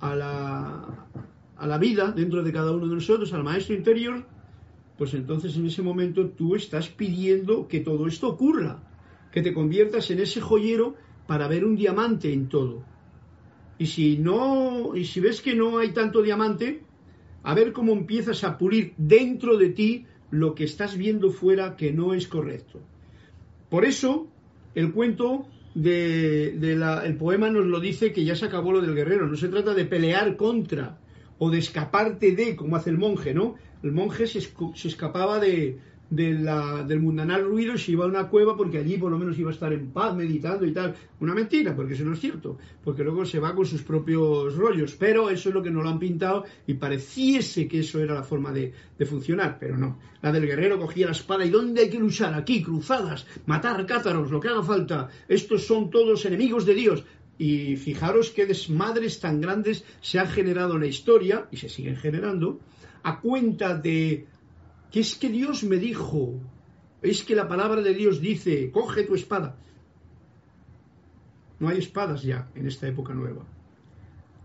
[0.00, 1.06] a la,
[1.58, 4.24] a la vida dentro de cada uno de nosotros, al maestro interior,
[4.96, 8.82] pues entonces en ese momento tú estás pidiendo que todo esto ocurra,
[9.32, 10.94] que te conviertas en ese joyero
[11.26, 12.82] para ver un diamante en todo.
[13.76, 16.84] Y si no, y si ves que no hay tanto diamante,
[17.42, 21.92] a ver cómo empiezas a pulir dentro de ti lo que estás viendo fuera que
[21.92, 22.80] no es correcto.
[23.70, 24.28] Por eso,
[24.74, 26.54] el cuento de,
[27.04, 29.26] el poema nos lo dice que ya se acabó lo del guerrero.
[29.26, 30.98] No se trata de pelear contra
[31.38, 33.54] o de escaparte de, como hace el monje, ¿no?
[33.82, 34.38] El monje se
[34.88, 35.78] escapaba de,
[36.10, 39.52] del mundanal ruido se iba a una cueva porque allí por lo menos iba a
[39.52, 40.94] estar en paz, meditando y tal.
[41.20, 44.96] Una mentira, porque eso no es cierto, porque luego se va con sus propios rollos,
[44.98, 48.22] pero eso es lo que no lo han pintado y pareciese que eso era la
[48.22, 49.98] forma de, de funcionar, pero no.
[50.22, 52.34] La del guerrero cogía la espada y ¿dónde hay que luchar?
[52.34, 55.08] Aquí, cruzadas, matar cátaros, lo que haga falta.
[55.28, 57.04] Estos son todos enemigos de Dios.
[57.36, 61.96] Y fijaros qué desmadres tan grandes se han generado en la historia, y se siguen
[61.96, 62.58] generando,
[63.04, 64.26] a cuenta de
[64.90, 66.40] que es que Dios me dijo,
[67.02, 69.56] es que la palabra de Dios dice, coge tu espada.
[71.60, 73.44] No hay espadas ya en esta época nueva.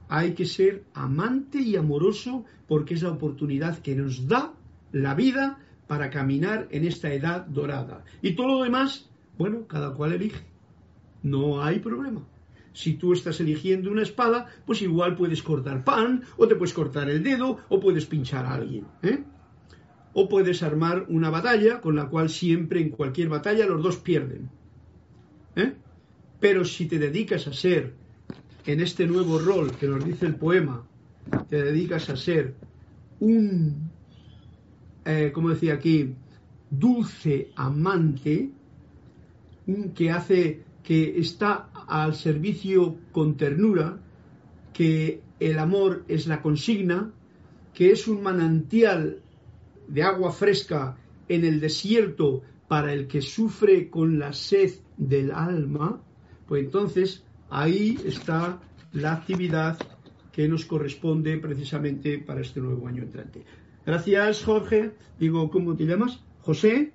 [0.10, 4.53] Hay que ser amante y amoroso porque es la oportunidad que nos da
[4.91, 8.03] la vida para caminar en esta edad dorada.
[8.21, 10.43] Y todo lo demás, bueno, cada cual elige.
[11.23, 12.25] No hay problema.
[12.73, 17.10] Si tú estás eligiendo una espada, pues igual puedes cortar pan, o te puedes cortar
[17.10, 18.86] el dedo, o puedes pinchar a alguien.
[19.03, 19.23] ¿eh?
[20.13, 24.49] O puedes armar una batalla con la cual siempre en cualquier batalla los dos pierden.
[25.56, 25.73] ¿eh?
[26.39, 27.93] Pero si te dedicas a ser,
[28.65, 30.86] en este nuevo rol que nos dice el poema,
[31.49, 32.54] te dedicas a ser
[33.19, 33.89] un,
[35.06, 36.14] eh, como decía aquí,
[36.70, 38.51] dulce amante,
[39.68, 43.97] un que hace, que está al servicio con ternura,
[44.74, 47.11] que el amor es la consigna,
[47.74, 49.22] que es un manantial
[49.88, 56.01] de agua fresca en el desierto para el que sufre con la sed del alma,
[56.47, 58.59] pues entonces ahí está
[58.93, 59.77] la actividad
[60.31, 63.43] que nos corresponde precisamente para este nuevo año entrante.
[63.86, 64.91] Gracias, Jorge.
[65.19, 66.19] Digo, ¿cómo te llamas?
[66.41, 66.91] José.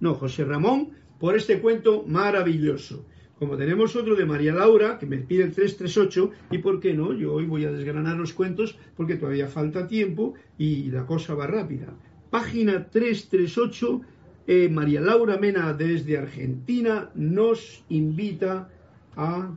[0.00, 3.04] No, José Ramón, por este cuento maravilloso.
[3.38, 7.12] como tenemos otro de María Laura, que me pide el 338, y por qué no,
[7.12, 11.46] yo hoy voy a desgranar los cuentos porque todavía falta tiempo y la cosa va
[11.46, 11.94] rápida.
[12.30, 14.00] Página 338,
[14.46, 18.68] eh, María Laura Mena desde Argentina nos invita
[19.16, 19.50] a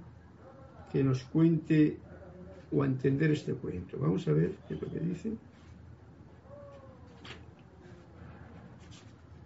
[0.91, 1.97] que nos cuente
[2.71, 3.97] o a entender este cuento.
[3.99, 5.31] Vamos a ver qué es lo que dice.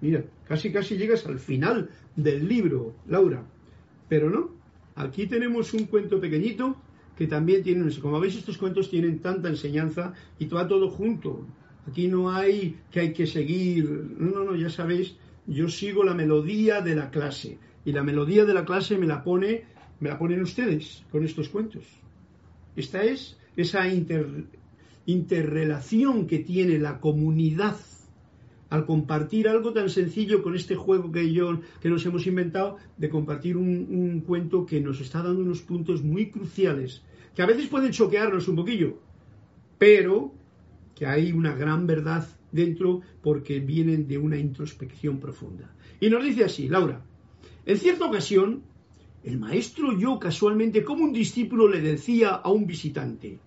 [0.01, 3.43] Mira, casi casi llegas al final del libro, Laura.
[4.07, 4.51] Pero no,
[4.95, 6.75] aquí tenemos un cuento pequeñito
[7.17, 11.45] que también tiene, como veis estos cuentos tienen tanta enseñanza y va todo junto.
[11.87, 13.85] Aquí no hay que hay que seguir,
[14.17, 15.15] no, no, ya sabéis,
[15.45, 19.23] yo sigo la melodía de la clase y la melodía de la clase me la
[19.23, 19.65] pone,
[19.99, 21.83] me la ponen ustedes con estos cuentos.
[22.75, 23.87] Esta es esa
[25.05, 27.77] interrelación que tiene la comunidad
[28.69, 33.09] al compartir algo tan sencillo con este juego que, yo, que nos hemos inventado, de
[33.09, 37.03] compartir un, cuento que nos está dando unos puntos muy cruciales,
[37.35, 38.99] que a veces pueden choquearnos un poquillo,
[39.77, 40.33] pero
[40.95, 45.75] que hay una gran verdad dentro porque vienen de una introspección profunda.
[45.99, 47.03] Y nos dice así, Laura,
[47.65, 48.63] en cierta ocasión,
[49.23, 53.39] el maestro yo casualmente como un discípulo le decía a un visitante,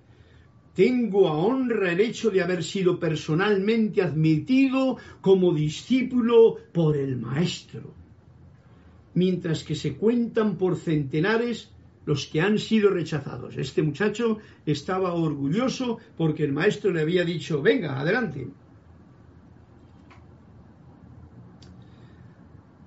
[0.75, 7.95] tengo a honra el hecho de haber sido personalmente admitido como discípulo por el Maestro,
[9.15, 11.73] mientras que se cuentan por centenares
[12.09, 13.59] los que han sido rechazados.
[13.59, 18.49] Este muchacho estaba orgulloso porque el Maestro le había dicho, venga, adelante.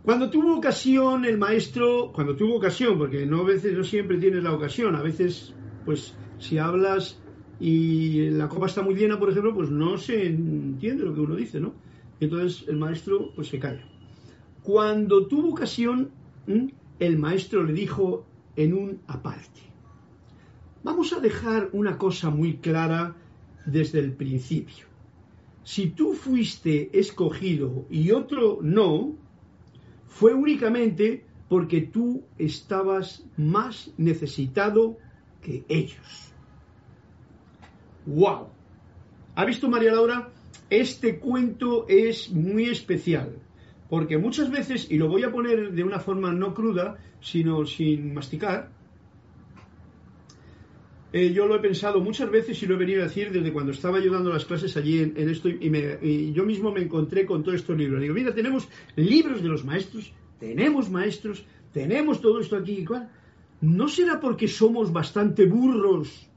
[0.03, 4.41] Cuando tuvo ocasión el maestro, cuando tuvo ocasión, porque no a veces no siempre tienes
[4.41, 5.53] la ocasión, a veces,
[5.86, 7.22] pues, si hablas
[7.59, 11.36] y la copa está muy llena, por ejemplo, pues no se entiende lo que uno
[11.36, 11.76] dice, ¿no?
[12.19, 13.86] Entonces el maestro pues se calla.
[14.63, 16.09] Cuando tuvo ocasión,
[16.97, 18.26] el maestro le dijo
[18.56, 19.62] en un aparte,
[20.84, 23.16] vamos a dejar una cosa muy clara
[23.66, 24.86] desde el principio.
[25.64, 29.16] Si tú fuiste escogido y otro no,
[30.08, 34.97] fue únicamente porque tú estabas más necesitado
[35.41, 36.34] que ellos.
[38.06, 38.47] ¡Wow!
[39.36, 40.30] ¿Ha visto María Laura?
[40.70, 43.38] Este cuento es muy especial,
[43.91, 48.13] porque muchas veces, y lo voy a poner de una forma no cruda, sino sin
[48.13, 48.71] masticar,
[51.11, 53.73] eh, yo lo he pensado muchas veces y lo he venido a decir desde cuando
[53.73, 57.57] estaba yo dando las clases allí en, esto y, yo mismo me encontré con todos
[57.57, 57.99] estos libros.
[57.99, 62.85] Digo, mira, tenemos libros de los maestros, tenemos maestros, tenemos todo esto aquí y.
[63.59, 66.31] ¿No será porque somos bastante burros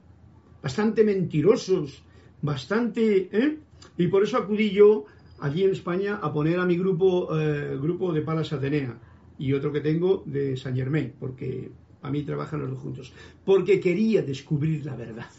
[0.61, 2.02] bastante mentirosos,
[2.40, 3.28] bastante...
[3.30, 3.59] ¿eh?
[3.98, 5.05] Y por eso acudí yo
[5.45, 8.97] allí en España a poner a mi grupo, eh, grupo de Palas Atenea
[9.38, 11.70] y otro que tengo de San Germain, porque
[12.01, 13.12] a mí trabajan los dos juntos,
[13.45, 15.30] porque quería descubrir la verdad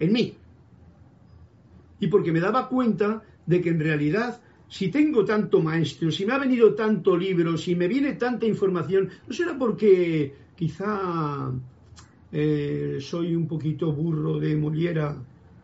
[0.00, 0.34] en mí.
[2.00, 6.32] Y porque me daba cuenta de que en realidad, si tengo tanto maestro, si me
[6.32, 11.52] ha venido tanto libro, si me viene tanta información, no será porque quizá
[12.32, 15.14] eh, soy un poquito burro de Moliera,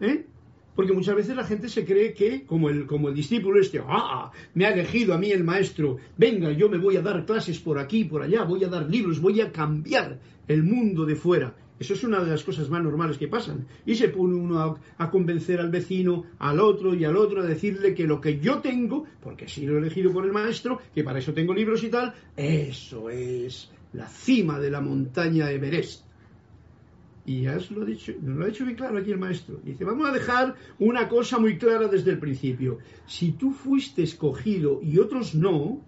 [0.01, 0.27] ¿eh?
[0.75, 4.31] Porque muchas veces la gente se cree que, como el, como el discípulo este, ah,
[4.55, 7.79] me ha elegido a mí el maestro, venga, yo me voy a dar clases por
[7.79, 10.19] aquí, por allá, voy a dar libros, voy a cambiar
[10.49, 11.55] el mundo de fuera.
[11.79, 13.67] Eso es una de las cosas más normales que pasan.
[13.85, 17.93] Y se pone uno a, convencer al vecino, al otro y al otro, a decirle
[17.93, 21.35] que lo que yo tengo, porque he sido elegido por el maestro, que para eso
[21.35, 26.05] tengo libros y tal, eso es la cima de la montaña Everest.
[27.25, 29.61] Y ya lo, ha dicho, lo ha dicho muy claro aquí el maestro.
[29.63, 32.79] Dice, vamos a dejar una cosa muy clara desde el principio.
[33.07, 35.81] Si tú fuiste escogido y otros no,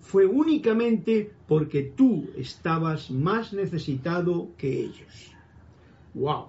[0.00, 5.36] fue únicamente porque tú estabas más necesitado que ellos.
[6.14, 6.48] ¡Wow!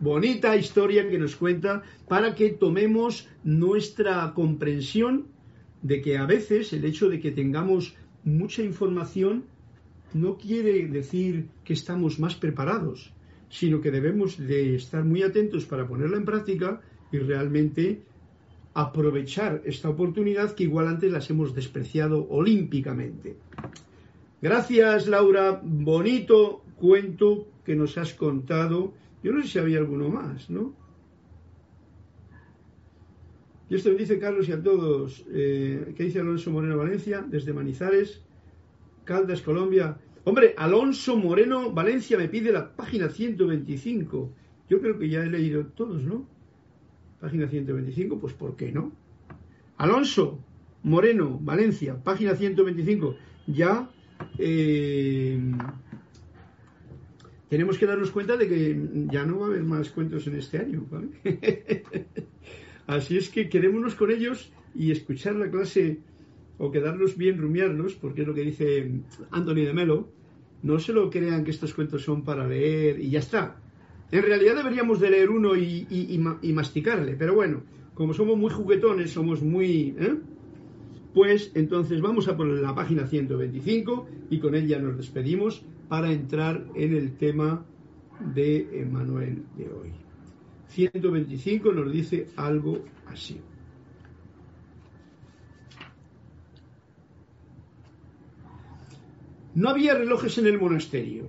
[0.00, 5.28] Bonita historia que nos cuenta para que tomemos nuestra comprensión
[5.82, 9.44] de que a veces el hecho de que tengamos mucha información
[10.12, 13.12] no quiere decir que estamos más preparados
[13.48, 16.80] sino que debemos de estar muy atentos para ponerla en práctica
[17.10, 18.02] y realmente
[18.74, 23.36] aprovechar esta oportunidad que igual antes las hemos despreciado olímpicamente.
[24.40, 28.94] Gracias Laura, bonito cuento que nos has contado.
[29.22, 30.74] Yo no sé si había alguno más, ¿no?
[33.70, 35.24] Y esto dice Carlos y a todos.
[35.30, 37.24] Eh, ¿Qué dice Alonso Moreno Valencia?
[37.28, 38.22] Desde Manizares,
[39.04, 39.98] Caldas, Colombia.
[40.28, 44.30] Hombre, Alonso Moreno Valencia me pide la página 125.
[44.68, 46.28] Yo creo que ya he leído todos, ¿no?
[47.18, 48.92] Página 125, pues ¿por qué no?
[49.78, 50.38] Alonso
[50.82, 53.16] Moreno Valencia, página 125.
[53.46, 53.90] Ya,
[54.36, 55.40] eh,
[57.48, 60.58] tenemos que darnos cuenta de que ya no va a haber más cuentos en este
[60.58, 61.08] año, ¿vale?
[62.86, 66.00] Así es que quedémonos con ellos y escuchar la clase
[66.58, 68.90] o quedarnos bien, rumiarlos, porque es lo que dice
[69.30, 70.17] Anthony de Melo,
[70.62, 73.56] no se lo crean que estos cuentos son para leer y ya está.
[74.10, 76.18] En realidad deberíamos de leer uno y,
[76.52, 77.62] masticarle, pero bueno,
[77.94, 79.94] como somos muy juguetones, somos muy...
[79.98, 80.16] ¿eh?
[81.14, 86.66] Pues entonces vamos a poner la página 125 y con ella nos despedimos para entrar
[86.74, 87.64] en el tema
[88.34, 89.90] de Emanuel de hoy.
[90.68, 93.40] 125 nos dice algo así.
[99.58, 101.26] No había relojes en el monasterio.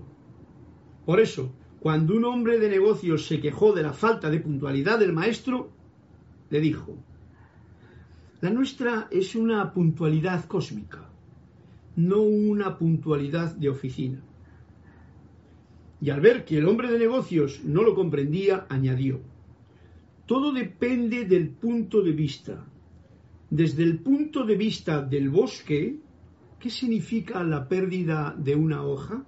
[1.04, 5.14] Por eso, cuando un hombre de negocios se quejó de la falta de puntualidad del
[5.14, 5.72] maestro,
[6.52, 6.96] le dijo,
[8.42, 11.10] la nuestra es una puntualidad cósmica,
[11.96, 14.22] no una puntualidad de oficina.
[16.00, 19.22] Y al ver que el hombre de negocios no lo comprendía, añadió,
[20.28, 22.64] todo depende del punto de vista.
[23.50, 26.00] Desde el punto de vista del bosque,
[26.60, 29.24] ¿qué significa la pérdida de una hoja?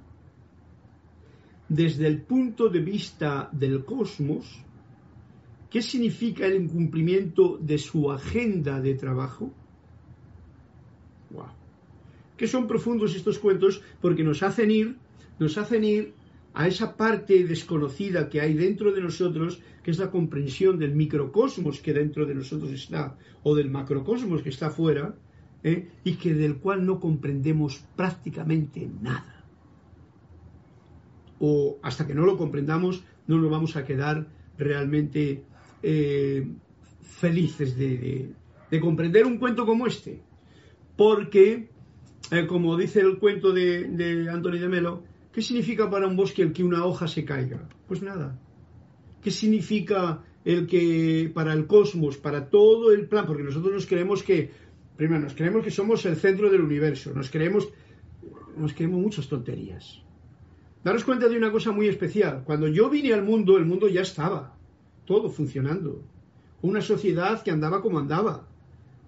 [1.69, 4.45] Desde el punto de vista del cosmos,
[5.69, 9.53] ¿qué significa el incumplimiento de su agenda de trabajo?
[11.29, 11.45] Wow.
[12.35, 14.97] Que son profundos estos cuentos porque nos hacen ir,
[15.39, 16.13] nos hacen ir
[16.53, 21.79] a esa parte desconocida que hay dentro de nosotros, que es la comprensión del microcosmos
[21.79, 25.15] que dentro de nosotros está, o del macrocosmos que está afuera,
[25.63, 25.89] ¿eh?
[26.03, 29.45] y que del cual no comprendemos prácticamente nada.
[31.39, 35.43] O hasta que no lo comprendamos, no nos vamos a quedar realmente
[35.81, 36.47] eh,
[37.01, 38.33] felices de,
[38.79, 40.21] comprender un cuento como este.
[40.95, 41.69] Porque,
[42.31, 46.41] eh, como dice el cuento de, de Anthony de Melo, ¿Qué significa para un bosque
[46.41, 47.69] el que una hoja se caiga?
[47.87, 48.37] Pues nada.
[49.21, 53.25] ¿Qué significa el que para el cosmos, para todo el plan?
[53.25, 54.51] Porque nosotros nos creemos que,
[55.01, 57.67] primero, nos creemos que somos el centro del universo, nos creemos,
[58.55, 59.99] nos creemos muchas tonterías.
[60.83, 62.43] Daros cuenta de una cosa muy especial.
[62.45, 64.55] Cuando yo vine al mundo, el mundo ya estaba,
[65.05, 66.03] todo funcionando.
[66.61, 68.45] Una sociedad que andaba como andaba.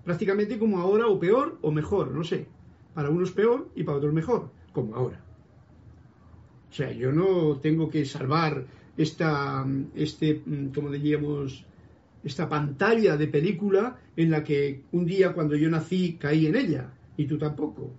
[0.04, 2.48] Prácticamente como ahora, o peor, o mejor, no sé.
[2.96, 5.24] Para unos peor y para otros mejor, como ahora.
[6.72, 8.66] O sea, yo no tengo que salvar
[8.98, 9.64] esta,
[9.94, 10.42] este,
[10.74, 11.68] como diríamos,
[12.24, 16.94] esta pantalla de película en la que un día cuando yo nací caí en ella
[17.18, 17.92] y tú tampoco.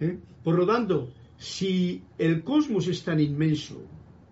[0.00, 0.18] ¿eh?
[0.42, 3.82] Por lo tanto, si el cosmos es tan inmenso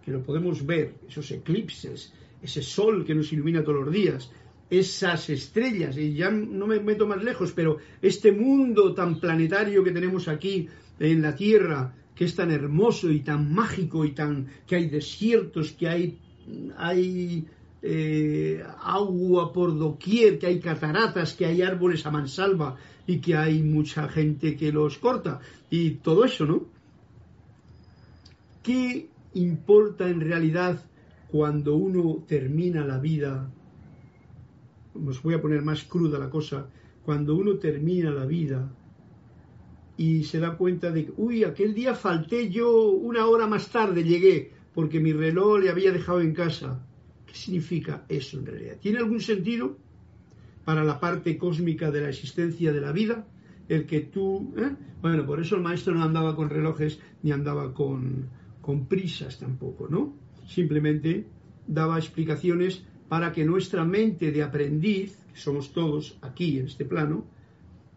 [0.05, 4.31] que lo podemos ver, esos eclipses, ese sol que nos ilumina todos los días,
[4.69, 9.91] esas estrellas, y ya no me meto más lejos, pero este mundo tan planetario que
[9.91, 10.69] tenemos aquí
[11.01, 15.73] en la Tierra, que es tan hermoso y tan mágico y tan que hay desiertos,
[15.73, 16.19] que hay,
[16.77, 17.47] hay
[17.83, 22.77] eh, agua por doquier, que hay cataratas, que hay árboles a mansalva
[23.07, 26.67] y que hay mucha gente que los corta y todo eso, ¿no?
[28.63, 30.85] ¿Qué importa en realidad
[31.29, 33.51] cuando uno termina la vida?
[34.95, 36.69] Os voy a poner más cruda la cosa.
[37.05, 38.71] Cuando uno termina la vida,
[40.01, 44.03] y se da cuenta de que, uy, aquel día falté yo una hora más tarde,
[44.03, 46.81] llegué, porque mi reloj le había dejado en casa.
[47.31, 48.79] ¿Qué significa eso en realidad?
[48.81, 49.77] ¿Tiene algún sentido
[50.65, 53.25] para la parte cósmica de la existencia de la vida?
[53.69, 54.53] El que tú...
[54.57, 54.75] ¿eh?
[55.01, 58.29] Bueno, por eso el maestro no andaba con relojes ni andaba con,
[58.61, 60.13] con prisas tampoco, ¿no?
[60.49, 61.25] Simplemente
[61.69, 67.25] daba explicaciones para que nuestra mente de aprendiz, que somos todos aquí en este plano,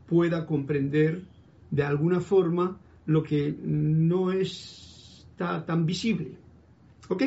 [0.08, 1.24] pueda comprender
[1.72, 6.38] de alguna forma lo que no está tan visible.
[7.10, 7.24] ¿Ok?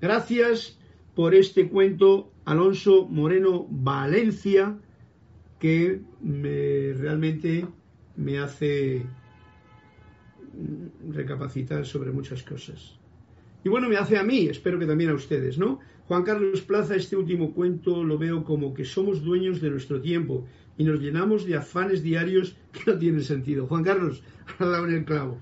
[0.00, 0.76] Gracias
[1.14, 4.76] por este cuento, Alonso Moreno Valencia,
[5.58, 7.66] que me, realmente
[8.16, 9.06] me hace
[11.08, 12.98] recapacitar sobre muchas cosas.
[13.64, 15.80] Y bueno, me hace a mí, espero que también a ustedes, ¿no?
[16.06, 20.46] Juan Carlos Plaza, este último cuento lo veo como que somos dueños de nuestro tiempo
[20.76, 23.66] y nos llenamos de afanes diarios que no tienen sentido.
[23.66, 24.22] Juan Carlos,
[24.58, 25.38] ha dado en el clavo.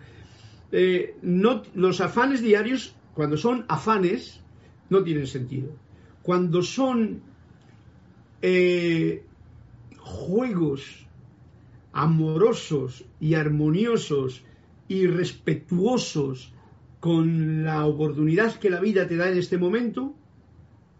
[0.70, 4.41] Eh, no, los afanes diarios, cuando son afanes,
[4.92, 5.70] no tienen sentido.
[6.22, 7.22] Cuando son
[8.42, 9.24] eh,
[9.98, 11.06] juegos
[11.92, 14.44] amorosos y armoniosos
[14.88, 16.52] y respetuosos
[17.00, 20.14] con la oportunidad que la vida te da en este momento,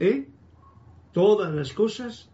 [0.01, 0.27] ¿eh?
[1.13, 2.29] todas las cosas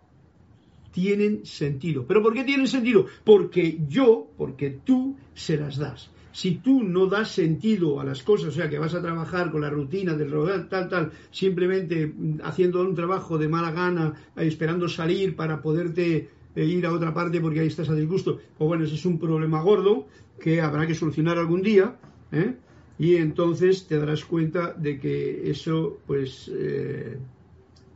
[0.92, 2.06] tienen sentido.
[2.06, 3.06] ¿Pero por qué tienen sentido?
[3.24, 6.10] Porque yo, porque tú se las das.
[6.38, 9.60] Si tú no das sentido a las cosas, o sea, que vas a trabajar con
[9.60, 12.14] la rutina del rodar, tal, tal, simplemente
[12.44, 17.12] haciendo un trabajo de mala gana, eh, esperando salir para poderte eh, ir a otra
[17.12, 20.06] parte porque ahí estás a disgusto, pues bueno, ese es un problema gordo
[20.40, 21.96] que habrá que solucionar algún día,
[22.30, 22.54] ¿eh?
[23.00, 27.18] y entonces te darás cuenta de que eso, pues, eh,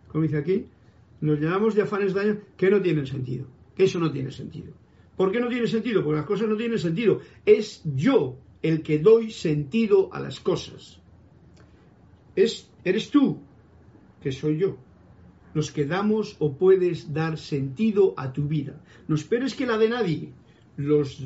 [0.09, 0.67] como dice aquí,
[1.21, 4.73] nos llenamos de afanes daños que no tienen sentido, que eso no tiene sentido.
[5.17, 6.03] ¿Por qué no tiene sentido?
[6.03, 7.21] Porque las cosas no tienen sentido.
[7.45, 11.01] Es yo el que doy sentido a las cosas.
[12.35, 13.39] Es, eres tú,
[14.23, 14.79] que soy yo,
[15.53, 18.81] los que damos o puedes dar sentido a tu vida.
[19.09, 20.33] No esperes que la de nadie.
[20.77, 21.23] Los,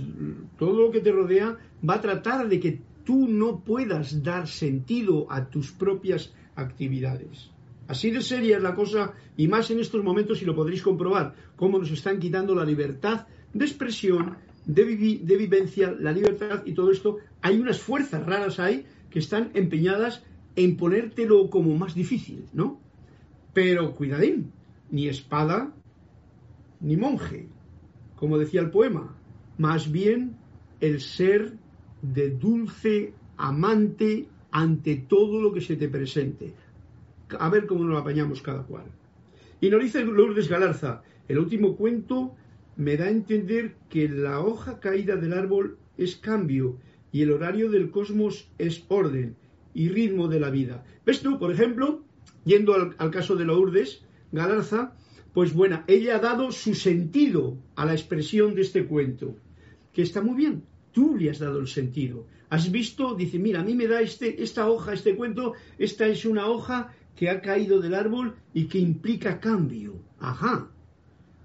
[0.59, 1.57] todo lo que te rodea
[1.89, 7.51] va a tratar de que tú no puedas dar sentido a tus propias actividades.
[7.87, 11.35] Así de seria es la cosa, y más en estos momentos, y lo podréis comprobar,
[11.55, 17.19] cómo nos están quitando la libertad de expresión, de, vivencia, la libertad y todo esto.
[17.43, 20.23] Hay unas fuerzas raras ahí que están empeñadas
[20.57, 22.81] en ponértelo como más difícil, ¿no?
[23.53, 24.53] Pero cuidadín,
[24.91, 25.73] ni espada
[26.81, 27.49] ni monje,
[28.17, 29.17] como decía el poema,
[29.59, 30.37] más bien
[30.81, 31.55] el ser
[32.03, 36.55] de dulce amante ante todo lo que se te presente.
[37.39, 38.85] A ver cómo nos apañamos cada cual.
[39.61, 42.35] Y nos dice Lourdes Galarza, el último cuento
[42.77, 46.79] me da a entender que la hoja caída del árbol es cambio
[47.11, 49.37] y el horario del cosmos es orden
[49.73, 50.85] y ritmo de la vida.
[51.05, 52.05] ¿Ves tú, por ejemplo,
[52.45, 54.03] yendo al, caso de Lourdes
[54.33, 54.95] Galarza,
[55.33, 59.37] pues bueno, ella ha dado su sentido a la expresión de este cuento,
[59.93, 62.27] que está muy bien, tú le has dado el sentido.
[62.49, 66.25] Has visto, dice, mira, a mí me da este, esta hoja, este cuento, esta es
[66.25, 70.01] una hoja que ha caído del árbol y que implica cambio.
[70.19, 70.71] Ajá.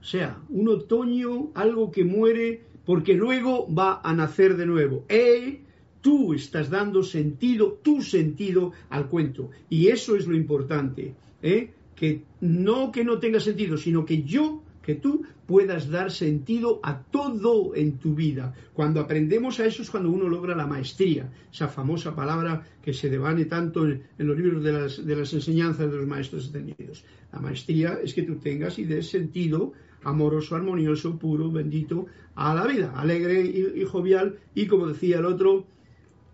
[0.01, 5.05] O sea, un otoño, algo que muere porque luego va a nacer de nuevo.
[5.07, 5.61] ¡Eh!
[6.01, 9.51] Tú estás dando sentido, tu sentido al cuento.
[9.69, 11.13] Y eso es lo importante.
[11.43, 11.69] ¿eh?
[11.95, 17.03] Que no que no tenga sentido, sino que yo que tú puedas dar sentido a
[17.03, 18.55] todo en tu vida.
[18.73, 23.09] Cuando aprendemos a eso es cuando uno logra la maestría, esa famosa palabra que se
[23.09, 27.03] devane tanto en, los libros de las, enseñanzas de los maestros ascendidos.
[27.31, 29.73] La maestría es que tú tengas y des sentido
[30.03, 35.65] amoroso, armonioso, puro, bendito a la vida, alegre y, jovial y como decía el otro,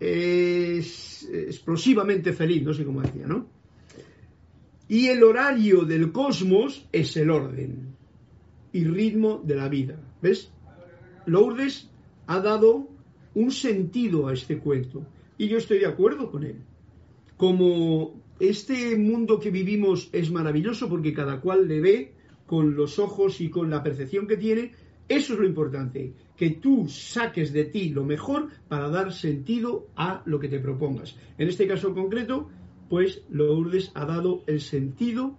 [0.00, 3.46] es explosivamente feliz, no sé cómo decía, ¿no?
[4.88, 7.94] Y el horario del cosmos es el orden
[8.72, 10.00] y ritmo de la vida.
[10.22, 10.50] ¿Ves?
[11.26, 11.90] Lourdes
[12.26, 12.88] ha dado
[13.34, 15.04] un sentido a este cuento
[15.36, 16.62] y yo estoy de acuerdo con él.
[17.36, 22.12] Como este mundo que vivimos es maravilloso porque cada cual le ve
[22.48, 24.72] con los ojos y con la percepción que tiene,
[25.06, 30.22] eso es lo importante, que tú saques de ti lo mejor para dar sentido a
[30.24, 31.14] lo que te propongas.
[31.36, 32.48] En este caso concreto,
[32.88, 35.36] pues Lourdes ha dado el sentido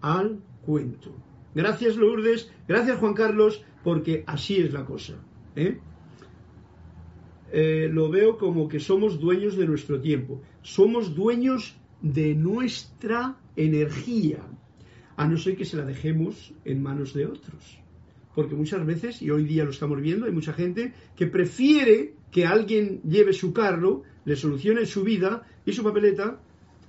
[0.00, 1.14] al cuento.
[1.54, 5.14] Gracias Lourdes, gracias Juan Carlos, porque así es la cosa.
[5.54, 5.78] ¿eh?
[7.52, 14.44] Eh, lo veo como que somos dueños de nuestro tiempo, somos dueños de nuestra energía,
[15.16, 17.78] a no ser que se la dejemos en manos de otros.
[18.34, 22.46] Porque muchas veces, y hoy día lo estamos viendo, hay mucha gente que prefiere que
[22.46, 26.40] alguien lleve su carro, le solucione su vida y su papeleta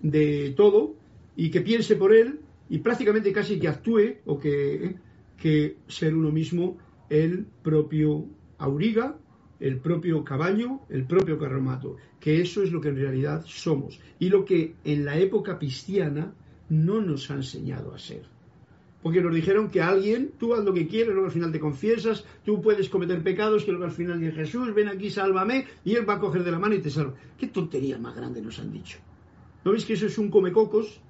[0.02, 0.96] de todo,
[1.36, 4.96] y que piense por él y prácticamente casi que actúe o que,
[5.38, 6.78] que ser uno mismo
[7.10, 8.26] el propio
[8.58, 9.18] auriga,
[9.60, 14.30] el propio caballo, el propio carromato, que eso es lo que en realidad somos y
[14.30, 16.34] lo que en la época cristiana
[16.70, 18.24] no nos ha enseñado a ser.
[19.02, 22.26] Porque nos dijeron que alguien, tú haz lo que quieres, luego al final te confiesas,
[22.44, 26.10] tú puedes cometer pecados, que luego al final dice Jesús, ven aquí, sálvame, y él
[26.10, 27.14] va a coger de la mano y te salva.
[27.38, 28.98] ¿Qué tontería más grande nos han dicho?
[29.64, 31.02] ¿No veis que eso es un comecocos?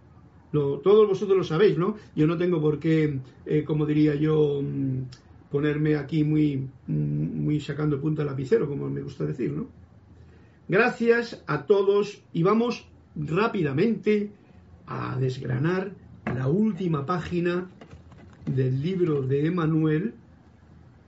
[0.51, 1.97] todos vosotros lo sabéis, ¿no?
[2.15, 5.01] Yo no tengo por qué, eh, como diría yo, mm,
[5.51, 9.67] ponerme aquí muy, mm, muy sacando punta al lapicero, como me gusta decir, ¿no?
[10.67, 14.31] Gracias a todos y vamos rápidamente
[14.87, 15.91] a desgranar
[16.25, 17.69] la última página
[18.45, 20.13] del libro de Emanuel.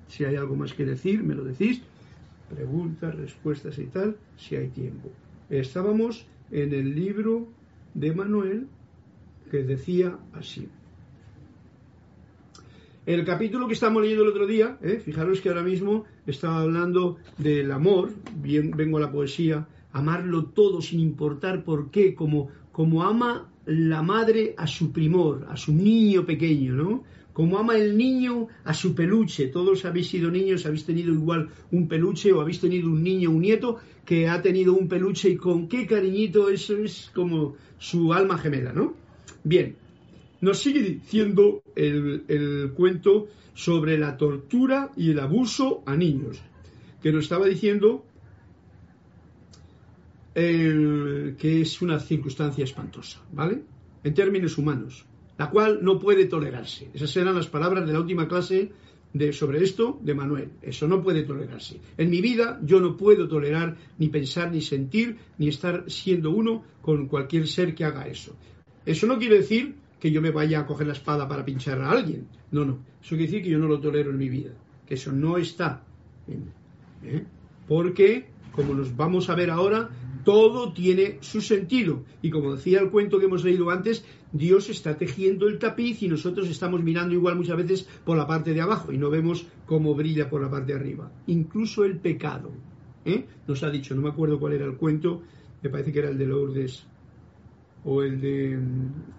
[0.08, 1.82] Si hay algo más que decir, me lo decís.
[2.50, 5.10] Preguntas, respuestas y tal, si hay tiempo.
[5.50, 7.48] Estábamos en el libro
[7.94, 8.68] de Emanuel,
[9.52, 10.70] que decía así.
[13.06, 15.00] El capítulo que estamos leyendo el otro día, ¿eh?
[15.04, 20.82] fijaros que ahora mismo estaba hablando del amor, bien, vengo a la poesía, amarlo todo
[20.82, 26.26] sin importar por qué, como, como ama la madre a su primor, a su niño
[26.26, 27.04] pequeño, ¿no?
[27.38, 29.50] como ama el niño a su peluche.
[29.50, 33.42] Todos habéis sido niños, habéis tenido igual un peluche o habéis tenido un niño, un
[33.42, 38.40] nieto que ha tenido un peluche y con qué cariñito, eso es como su alma
[38.40, 38.96] gemela, ¿no?
[39.44, 39.76] Bien,
[40.42, 46.42] nos sigue diciendo el, el cuento sobre la tortura y el abuso a niños,
[47.04, 48.04] que nos estaba diciendo
[50.38, 53.64] que es una circunstancia espantosa, ¿vale?
[54.04, 55.06] En términos humanos,
[55.38, 56.90] la cual no puede tolerarse.
[56.94, 58.72] Esas eran las palabras de la última clase
[59.14, 60.52] de, sobre esto de Manuel.
[60.62, 61.80] Eso no puede tolerarse.
[61.98, 66.64] En mi vida yo no puedo tolerar ni pensar, ni sentir, ni estar siendo uno
[66.84, 68.36] con cualquier ser que haga eso.
[68.86, 71.90] Eso no quiere decir que yo me vaya a coger la espada para pinchar a
[71.90, 72.28] alguien.
[72.52, 72.78] No, no.
[73.02, 74.52] Eso quiere decir que yo no lo tolero en mi vida.
[74.86, 75.84] Que eso no está.
[77.04, 77.24] ¿eh?
[77.68, 79.90] Porque, como nos vamos a ver ahora,
[80.24, 82.04] todo tiene su sentido.
[82.22, 86.08] Y como decía el cuento que hemos leído antes, Dios está tejiendo el tapiz y
[86.08, 89.96] nosotros estamos mirando igual muchas veces por la parte de abajo y no vemos cómo
[89.96, 91.12] brilla por la parte de arriba.
[91.28, 92.52] Incluso el pecado.
[93.06, 93.26] ¿eh?
[93.48, 95.22] Nos ha dicho, no me acuerdo cuál era el cuento,
[95.62, 96.86] me parece que era el de Lourdes
[97.86, 98.60] o el de,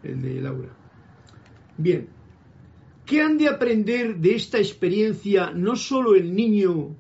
[0.02, 0.76] el de Laura.
[1.78, 2.08] Bien,
[3.06, 6.94] ¿qué han de aprender de esta experiencia no solo el niño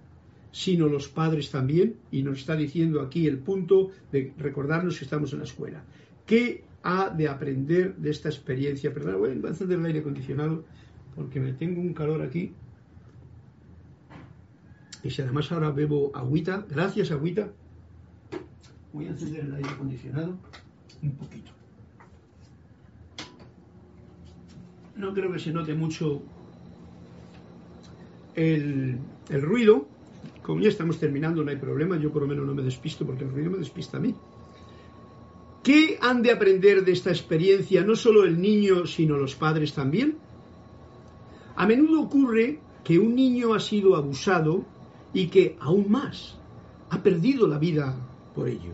[0.50, 5.32] sino los padres también, y nos está diciendo aquí el punto de recordarnos que estamos
[5.32, 5.82] en la escuela.
[6.26, 8.92] ¿Qué ha de aprender de esta experiencia?
[8.92, 10.64] Perdón, voy a encender el aire acondicionado
[11.14, 12.52] porque me tengo un calor aquí.
[15.02, 17.50] Y si además ahora bebo agüita, gracias agüita,
[18.92, 20.36] voy a encender el aire acondicionado
[21.02, 21.52] un poquito.
[24.96, 26.22] No creo que se note mucho
[28.34, 29.86] el, el ruido,
[30.58, 33.30] ya estamos terminando, no hay problema, yo por lo menos no me despisto porque el
[33.30, 34.14] ruido me despista a mí.
[35.62, 40.16] ¿Qué han de aprender de esta experiencia no solo el niño, sino los padres también?
[41.56, 44.64] A menudo ocurre que un niño ha sido abusado
[45.12, 46.38] y que, aún más,
[46.88, 47.94] ha perdido la vida
[48.34, 48.72] por ello.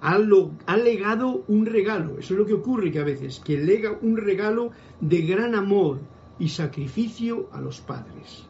[0.00, 0.18] Ha,
[0.66, 4.16] ha, legado un regalo, eso es lo que ocurre que a veces, que lega un
[4.16, 6.00] regalo de gran amor
[6.38, 8.46] y sacrificio a los padres.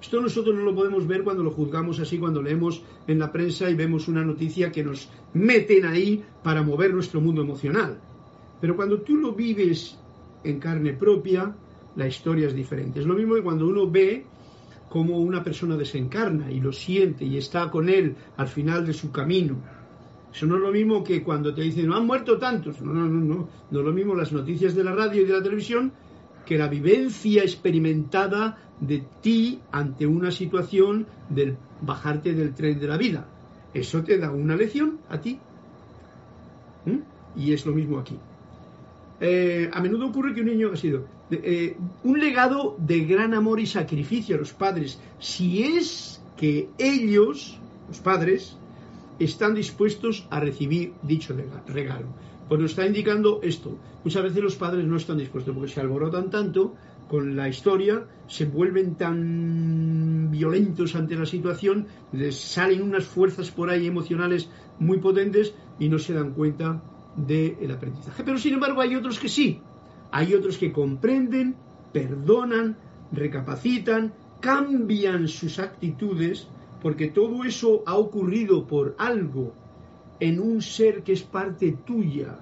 [0.00, 3.68] Esto nosotros no lo podemos ver cuando lo juzgamos así, cuando leemos en la prensa
[3.68, 8.00] y vemos una noticia que nos meten ahí para mover nuestro mundo emocional.
[8.60, 9.98] Pero cuando tú lo vives
[10.42, 11.54] en carne propia,
[11.96, 13.00] la historia es diferente.
[13.00, 14.24] Es lo mismo que cuando uno ve
[14.88, 19.12] cómo una persona desencarna y lo siente y está con él al final de su
[19.12, 19.56] camino.
[20.32, 22.80] Eso no es lo mismo que cuando te dicen, han muerto tantos.
[22.80, 23.48] No, no, no, no.
[23.70, 25.92] No es lo mismo las noticias de la radio y de la televisión
[26.50, 32.96] que la vivencia experimentada de ti ante una situación del bajarte del tren de la
[32.96, 33.24] vida.
[33.72, 35.38] Eso te da una lección a ti.
[36.86, 37.38] ¿Mm?
[37.40, 38.18] Y es lo mismo aquí.
[39.20, 43.60] Eh, a menudo ocurre que un niño ha sido eh, un legado de gran amor
[43.60, 48.56] y sacrificio a los padres, si es que ellos, los padres,
[49.20, 51.32] están dispuestos a recibir dicho
[51.68, 52.08] regalo.
[52.50, 53.78] Pues nos está indicando esto.
[54.02, 56.74] Muchas veces los padres no están dispuestos porque se alborotan tanto
[57.08, 63.70] con la historia, se vuelven tan violentos ante la situación, les salen unas fuerzas por
[63.70, 66.82] ahí emocionales muy potentes y no se dan cuenta
[67.14, 68.24] del aprendizaje.
[68.24, 69.60] Pero sin embargo hay otros que sí,
[70.10, 71.54] hay otros que comprenden,
[71.92, 72.76] perdonan,
[73.12, 76.48] recapacitan, cambian sus actitudes,
[76.82, 79.54] porque todo eso ha ocurrido por algo
[80.20, 82.38] en un ser que es parte tuya,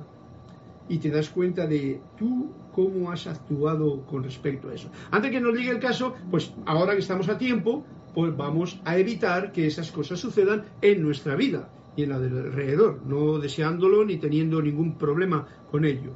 [0.88, 4.90] y te das cuenta de tú cómo has actuado con respecto a eso.
[5.10, 8.96] Antes que nos llegue el caso, pues ahora que estamos a tiempo, pues vamos a
[8.96, 14.04] evitar que esas cosas sucedan en nuestra vida y en la del alrededor, no deseándolo
[14.04, 16.12] ni teniendo ningún problema con ello.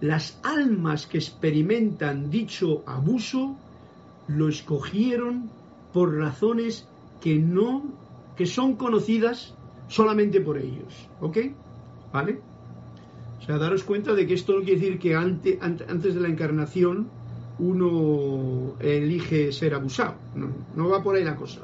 [0.00, 3.56] Las almas que experimentan dicho abuso
[4.28, 5.50] lo escogieron
[5.92, 6.88] por razones
[7.20, 7.84] que no
[8.36, 9.54] que son conocidas
[9.88, 11.38] solamente por ellos, ¿ok?
[12.12, 12.38] ¿Vale?
[13.40, 17.08] O sea, daros cuenta de que esto no quiere decir que antes de la encarnación
[17.58, 20.14] uno elige ser abusado.
[20.34, 21.60] No, no va por ahí la cosa.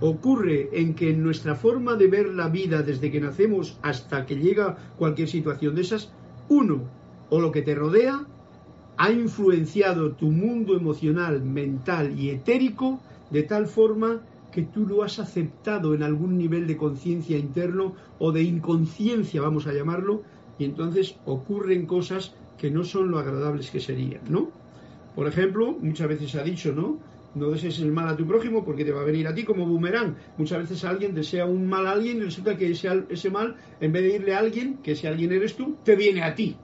[0.00, 4.76] Ocurre en que nuestra forma de ver la vida desde que nacemos hasta que llega
[4.98, 6.10] cualquier situación de esas,
[6.48, 6.82] uno
[7.30, 8.26] o lo que te rodea
[8.96, 13.00] ha influenciado tu mundo emocional, mental y etérico
[13.30, 14.20] de tal forma
[14.52, 19.66] que tú lo has aceptado en algún nivel de conciencia interno o de inconsciencia, vamos
[19.66, 20.22] a llamarlo,
[20.58, 24.50] y entonces ocurren cosas que no son lo agradables que serían, ¿no?
[25.16, 26.98] Por ejemplo, muchas veces se ha dicho, ¿no?
[27.34, 29.66] No desees el mal a tu prójimo porque te va a venir a ti como
[29.66, 30.14] boomerang.
[30.36, 33.90] Muchas veces alguien desea un mal a alguien y resulta que ese, ese mal, en
[33.90, 36.56] vez de irle a alguien, que ese alguien eres tú, te viene a ti.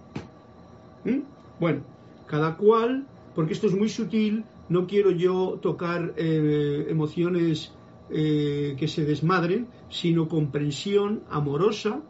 [1.04, 1.20] ¿Mm?
[1.58, 1.80] Bueno,
[2.26, 3.06] cada cual
[3.38, 7.72] porque esto es muy sutil, no quiero yo tocar eh, emociones
[8.10, 12.00] eh, que se desmadren, sino comprensión amorosa,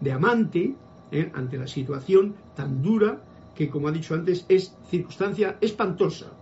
[0.00, 0.74] de amante,
[1.10, 3.20] eh, ante la situación tan dura
[3.54, 6.32] que, como ha dicho antes, es circunstancia espantosa.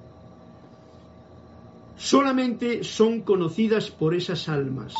[1.96, 4.94] Solamente son conocidas por esas almas.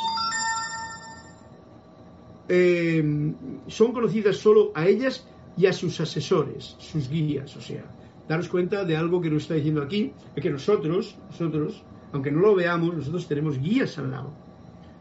[3.68, 5.24] son conocidas solo a ellas
[5.56, 7.84] y a sus asesores, sus guías, o sea,
[8.28, 11.82] daros cuenta de algo que nos está diciendo aquí, que nosotros, nosotros,
[12.12, 14.32] aunque no lo veamos, nosotros tenemos guías al lado.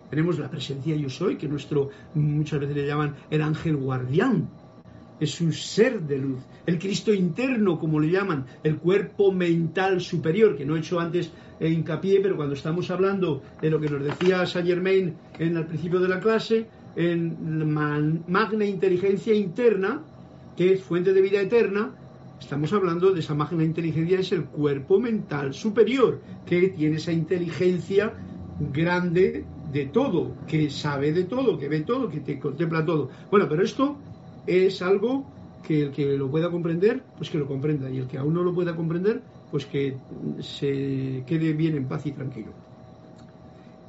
[0.09, 4.49] Tenemos la presencia yo soy, que nuestro, muchas veces le llaman el ángel guardián.
[5.19, 6.39] Es un ser de luz.
[6.65, 11.31] El Cristo interno, como le llaman, el cuerpo mental superior, que no he hecho antes
[11.59, 15.99] hincapié, pero cuando estamos hablando de lo que nos decía Saint Germain en el principio
[15.99, 20.01] de la clase, en magna inteligencia interna,
[20.55, 21.91] que es fuente de vida eterna,
[22.39, 28.13] estamos hablando de esa magna inteligencia, es el cuerpo mental superior, que tiene esa inteligencia
[28.73, 33.09] grande de todo, que sabe de todo, que ve todo, que te contempla todo.
[33.29, 33.97] Bueno, pero esto
[34.47, 35.25] es algo
[35.65, 38.43] que el que lo pueda comprender, pues que lo comprenda, y el que aún no
[38.43, 39.21] lo pueda comprender,
[39.51, 39.97] pues que
[40.39, 42.51] se quede bien en paz y tranquilo.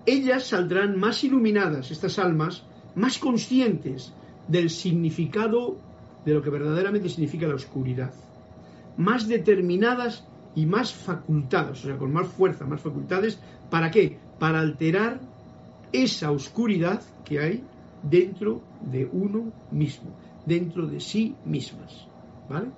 [0.07, 4.13] Ellas saldrán más iluminadas, estas almas, más conscientes
[4.49, 5.77] del significado
[6.25, 8.13] de lo que verdaderamente significa la oscuridad.
[8.97, 10.25] Más determinadas
[10.55, 14.19] y más facultadas, o sea, con más fuerza, más facultades, ¿para qué?
[14.39, 15.21] Para alterar
[15.93, 17.65] esa oscuridad que hay
[18.03, 20.11] dentro de uno mismo,
[20.47, 22.07] dentro de sí mismas.
[22.49, 22.69] ¿Vale?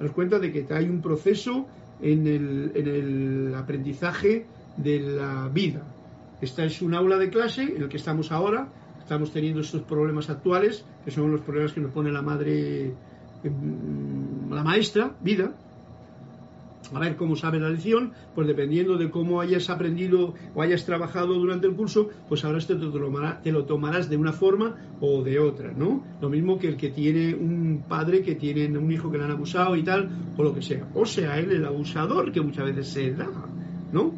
[0.00, 1.66] Nos cuenta de que hay un proceso
[2.00, 4.46] en el, en el aprendizaje
[4.76, 5.82] de la vida.
[6.40, 8.68] Esta es un aula de clase en el que estamos ahora,
[9.00, 12.92] estamos teniendo estos problemas actuales, que son los problemas que nos pone la madre,
[14.50, 15.54] la maestra, vida,
[16.92, 21.34] a ver cómo sabe la lección, pues dependiendo de cómo hayas aprendido o hayas trabajado
[21.34, 25.72] durante el curso, pues ahora te, te, lo tomarás de una forma o de otra,
[25.72, 26.04] ¿no?
[26.20, 29.30] Lo mismo que el que tiene un padre que tiene un hijo que le han
[29.30, 30.86] abusado y tal, o lo que sea.
[30.94, 33.28] O sea, él el abusador que muchas veces se da,
[33.92, 34.12] ¿no?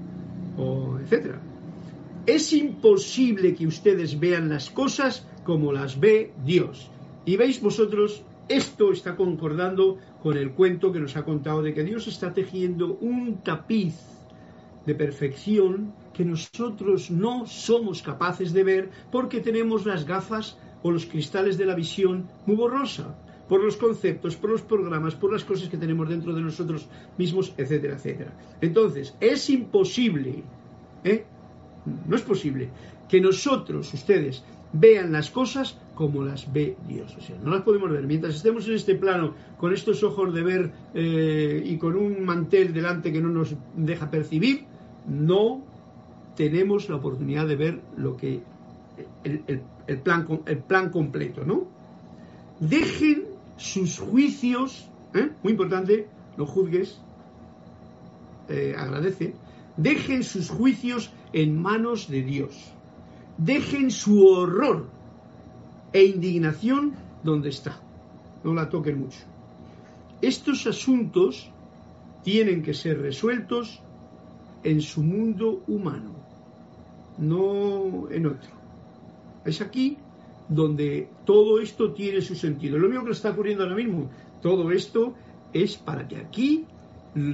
[0.58, 1.40] O etcétera.
[2.26, 6.90] Es imposible que ustedes vean las cosas como las ve Dios.
[7.24, 11.84] Y veis vosotros, esto está concordando con el cuento que nos ha contado de que
[11.84, 13.94] Dios está tejiendo un tapiz
[14.86, 21.06] de perfección que nosotros no somos capaces de ver porque tenemos las gafas o los
[21.06, 23.18] cristales de la visión muy borrosa
[23.48, 27.52] por los conceptos, por los programas, por las cosas que tenemos dentro de nosotros mismos,
[27.56, 28.32] etcétera, etcétera.
[28.60, 30.42] Entonces, es imposible
[31.06, 31.24] ¿eh?
[32.08, 32.68] No es posible
[33.08, 34.42] que nosotros, ustedes,
[34.72, 37.16] vean las cosas como las ve Dios.
[37.16, 38.06] O sea, no las podemos ver.
[38.06, 42.72] Mientras estemos en este plano, con estos ojos de ver eh, y con un mantel
[42.72, 44.64] delante que no nos deja percibir,
[45.08, 45.62] no
[46.36, 48.42] tenemos la oportunidad de ver lo que
[49.24, 51.66] el, plan, el plan completo, ¿no?
[52.60, 53.24] Dejen
[53.56, 55.30] sus juicios, ¿eh?
[55.42, 56.06] muy importante,
[56.36, 57.00] no juzgues,
[58.48, 59.34] eh, agradece,
[59.76, 62.72] dejen sus juicios en manos de Dios.
[63.38, 64.86] Dejen su horror
[65.92, 67.78] e indignación donde está.
[68.44, 69.20] No la toquen mucho.
[70.22, 71.50] Estos asuntos
[72.22, 73.80] tienen que ser resueltos
[74.64, 76.10] en su mundo humano,
[77.18, 78.50] no en otro.
[79.44, 79.98] Es aquí
[80.48, 82.78] donde todo esto tiene su sentido.
[82.78, 84.10] Lo mismo que está ocurriendo ahora mismo,
[84.42, 85.14] todo esto
[85.52, 86.64] es para que aquí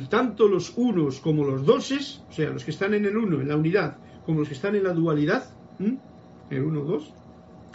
[0.09, 3.49] tanto los unos como los doses, o sea, los que están en el uno, en
[3.49, 5.45] la unidad, como los que están en la dualidad,
[6.51, 7.13] el uno, dos,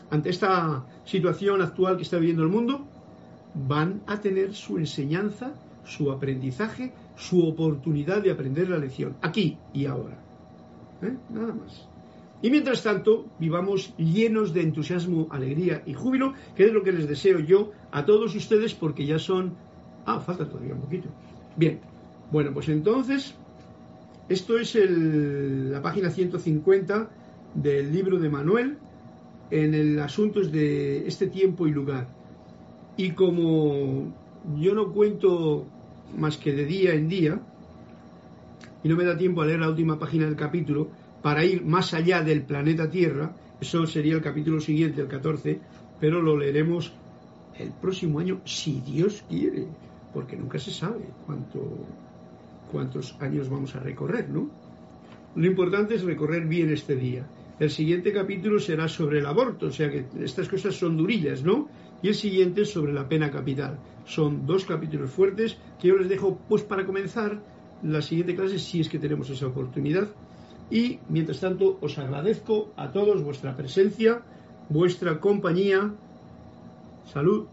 [0.10, 2.86] ante esta situación actual que está viviendo el mundo,
[3.54, 9.86] van a tener su enseñanza, su aprendizaje, su oportunidad de aprender la lección, aquí y
[9.86, 10.18] ahora.
[11.02, 11.16] ¿Eh?
[11.30, 11.88] Nada más.
[12.42, 17.08] Y mientras tanto, vivamos llenos de entusiasmo, alegría y júbilo, que es lo que les
[17.08, 19.54] deseo yo a todos ustedes, porque ya son.
[20.06, 21.10] Ah, falta todavía un poquito.
[21.56, 21.80] Bien,
[22.32, 23.34] bueno, pues entonces,
[24.30, 27.10] esto es la página 150
[27.54, 28.78] del libro de Manuel
[29.50, 32.08] en el asuntos de este tiempo y lugar.
[32.98, 34.14] Y como
[34.60, 35.66] yo no cuento
[36.18, 37.40] más que de día en día,
[38.84, 40.90] y no me da tiempo a leer la última página del capítulo,
[41.22, 45.60] para ir más allá del planeta Tierra, eso sería el capítulo siguiente, el 14,
[46.00, 46.94] pero lo leeremos
[47.58, 49.66] el próximo año, si Dios quiere,
[50.14, 51.60] porque nunca se sabe cuánto,
[52.72, 54.50] cuántos años vamos a recorrer, ¿no?
[55.36, 57.26] Lo importante es recorrer bien este día.
[57.60, 61.68] El siguiente capítulo será sobre el aborto, o sea que estas cosas son durillas, ¿no?
[62.04, 63.80] Y el siguiente sobre la pena capital.
[64.06, 67.42] Son dos capítulos fuertes que yo les dejo, pues para comenzar,
[67.84, 70.08] la siguiente clase si es que tenemos esa oportunidad.
[70.70, 74.22] Y mientras tanto os agradezco a todos vuestra presencia,
[74.70, 75.94] vuestra compañía.
[77.12, 77.48] Salud.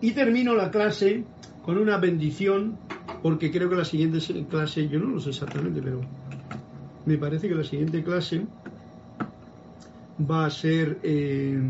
[0.00, 1.24] Y termino la clase
[1.64, 2.78] con una bendición,
[3.22, 6.00] porque creo que la siguiente clase, yo no lo sé exactamente, pero
[7.06, 8.46] me parece que la siguiente clase
[10.30, 11.60] va a ser, eh,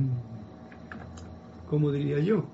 [1.68, 2.44] ¿cómo diría yo?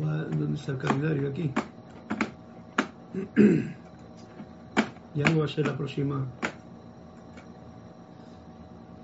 [0.00, 1.50] ¿Dónde está el calendario aquí?
[5.14, 6.26] ya no va a ser la próxima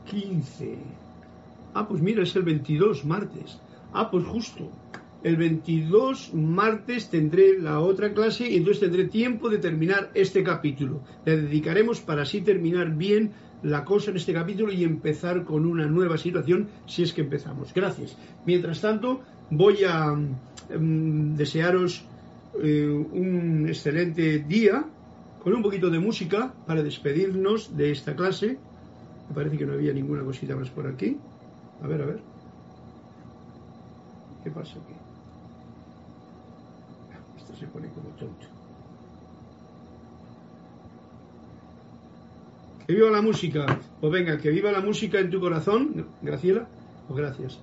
[0.06, 0.78] 15.
[1.74, 3.58] Ah, pues mira, es el 22, martes.
[3.92, 4.70] Ah, pues justo.
[5.24, 11.00] El 22 martes tendré la otra clase y entonces tendré tiempo de terminar este capítulo.
[11.24, 15.86] Le dedicaremos para así terminar bien la cosa en este capítulo y empezar con una
[15.86, 17.72] nueva situación si es que empezamos.
[17.72, 18.18] Gracias.
[18.44, 20.14] Mientras tanto, voy a
[20.68, 22.04] em, desearos
[22.62, 24.84] eh, un excelente día
[25.42, 28.58] con un poquito de música para despedirnos de esta clase.
[29.30, 31.16] Me parece que no había ninguna cosita más por aquí.
[31.82, 32.20] A ver, a ver.
[34.42, 34.93] ¿Qué pasa aquí?
[37.58, 38.08] Se pone como.
[42.86, 43.80] Que viva la música.
[44.00, 46.66] Pues venga, que viva la música en tu corazón, Graciela.
[47.08, 47.60] Pues gracias.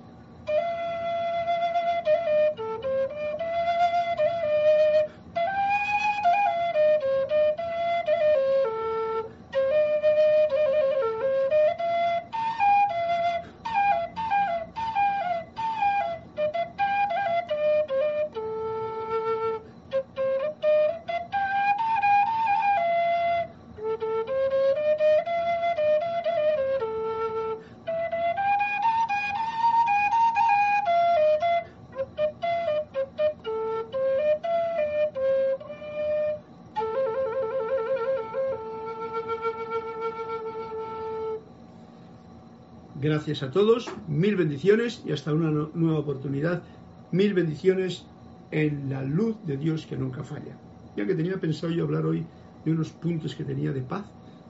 [43.24, 46.64] Gracias a todos, mil bendiciones y hasta una nueva oportunidad.
[47.12, 48.04] Mil bendiciones
[48.50, 50.58] en la luz de Dios que nunca falla.
[50.96, 52.26] Ya que tenía pensado yo hablar hoy
[52.64, 54.06] de unos puntos que tenía de paz,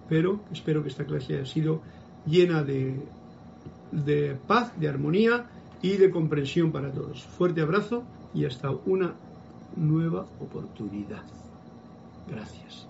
[0.09, 1.83] pero espero que esta clase haya sido
[2.25, 2.99] llena de,
[3.91, 5.51] de paz, de armonía
[5.83, 7.23] y de comprensión para todos.
[7.25, 9.13] Fuerte abrazo y hasta una
[9.77, 11.25] nueva oportunidad.
[12.27, 12.89] Gracias.